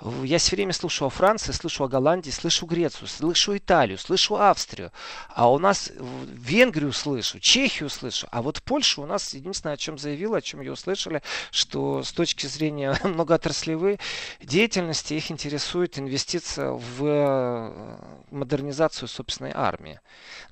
[0.00, 4.36] Э, я все время слышу о Франции, слышу о Голландии, слышу Грецию, слышу Италию, слышу
[4.36, 4.92] Австрию.
[5.30, 8.28] А у нас Венгрию слышу, Чехию слышу.
[8.30, 12.12] А вот Польша у нас единственное, о чем заявила, о чем ее услышали, что с
[12.12, 13.98] точки зрения многоотраслевой
[14.42, 17.96] деятельности деятельности их интересует инвестиция в э,
[18.32, 20.00] модернизацию собственной армии.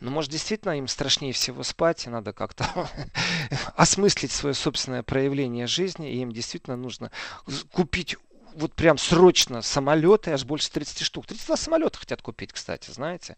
[0.00, 2.64] Но может действительно им страшнее всего спать, и надо как-то
[3.76, 7.10] осмыслить свое собственное проявление жизни, и им действительно нужно
[7.72, 8.16] купить
[8.54, 11.26] вот прям срочно самолеты, аж больше 30 штук.
[11.26, 13.36] 32 самолета хотят купить, кстати, знаете.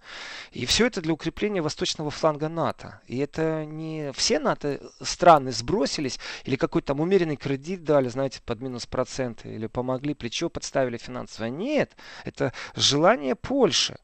[0.53, 3.01] И все это для укрепления восточного фланга НАТО.
[3.07, 8.61] И это не все НАТО страны сбросились или какой-то там умеренный кредит дали, знаете, под
[8.61, 11.47] минус проценты, или помогли, плечо подставили финансово.
[11.47, 13.99] Нет, это желание Польши.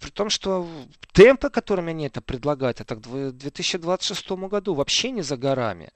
[0.00, 0.68] При том, что
[1.12, 5.90] темпы, которыми они это предлагают, это к 2026 году вообще не за горами.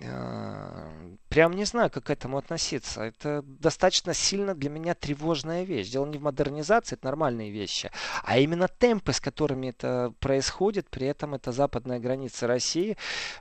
[0.00, 3.02] Э, прям не знаю, как к этому относиться.
[3.02, 5.90] Это достаточно сильно для меня тревожная вещь.
[5.90, 7.90] Дело не в модернизации, это нормальные вещи,
[8.22, 10.88] а именно темпы, с которыми это происходит.
[10.88, 12.96] При этом это западная граница России.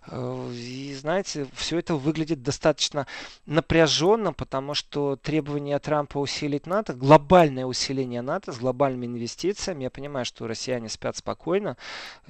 [0.08, 3.06] Э, и, знаете, все это выглядит достаточно
[3.46, 9.84] напряженно, потому что требования Трампа усилить НАТО, глобальное усиление НАТО с глобальными инвестициями.
[9.84, 11.78] Я понимаю, что россияне спят спокойно,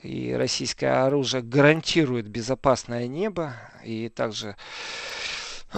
[0.01, 3.53] и российское оружие гарантирует безопасное небо,
[3.83, 4.55] и также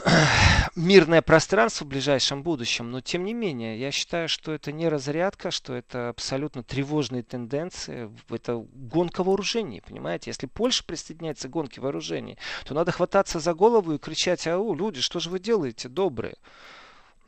[0.76, 5.52] мирное пространство в ближайшем будущем, но тем не менее, я считаю, что это не разрядка,
[5.52, 10.30] что это абсолютно тревожные тенденции, это гонка вооружений, понимаете?
[10.30, 15.02] Если Польша присоединяется к гонке вооружений, то надо хвататься за голову и кричать, ау, люди,
[15.02, 16.38] что же вы делаете, добрые?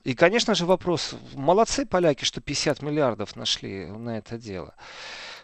[0.03, 4.73] И, конечно же, вопрос, молодцы поляки, что 50 миллиардов нашли на это дело.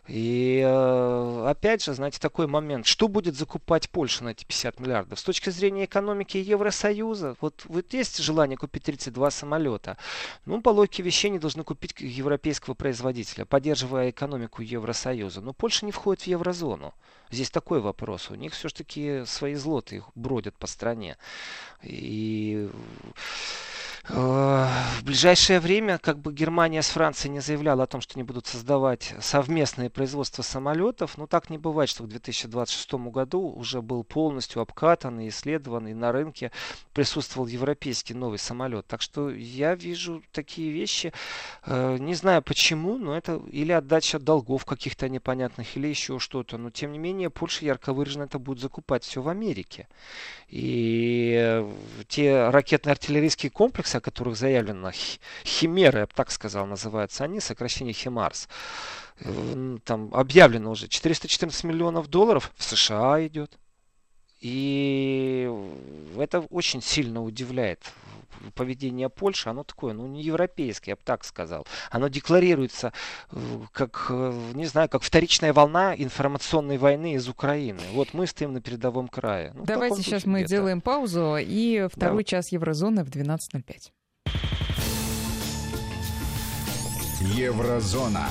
[0.07, 2.85] И э, опять же, знаете, такой момент.
[2.85, 5.19] Что будет закупать Польша на эти 50 миллиардов?
[5.19, 9.97] С точки зрения экономики Евросоюза, вот, вот есть желание купить 32 самолета.
[10.45, 15.41] Ну, по логике вещей не должны купить европейского производителя, поддерживая экономику Евросоюза.
[15.41, 16.93] Но Польша не входит в еврозону.
[17.31, 18.29] Здесь такой вопрос.
[18.29, 21.17] У них все-таки свои злоты бродят по стране.
[21.81, 22.69] И
[24.07, 28.45] в ближайшее время как бы Германия с Францией не заявляла о том, что они будут
[28.45, 34.61] создавать совместное производство самолетов, но так не бывает, что к 2026 году уже был полностью
[34.61, 36.51] обкатан и исследован, и на рынке
[36.93, 38.85] присутствовал европейский новый самолет.
[38.87, 41.11] Так что я вижу такие вещи,
[41.65, 46.69] э, не знаю почему, но это или отдача долгов каких-то непонятных, или еще что-то, но
[46.69, 49.87] тем не менее Польша ярко выраженно это будет закупать все в Америке.
[50.47, 51.71] И э,
[52.07, 54.91] те ракетно-артиллерийские комплексы, о которых заявлено,
[55.43, 58.47] Химеры, я бы так сказал, называются они, сокращение Химарс,
[59.19, 63.57] э, там объявлено уже 414 миллионов долларов в США идет.
[64.41, 65.49] И
[66.17, 67.79] это очень сильно удивляет
[68.53, 71.65] поведение Польши, оно такое, ну, не европейское, я бы так сказал.
[71.89, 72.93] Оно декларируется
[73.31, 73.37] э,
[73.71, 77.81] как, э, не знаю, как вторичная волна информационной войны из Украины.
[77.93, 79.51] Вот мы стоим на передовом крае.
[79.55, 82.29] Ну, Давайте сейчас мы делаем паузу и второй да.
[82.29, 83.91] час Еврозоны в 12.05.
[87.21, 88.29] Еврозона.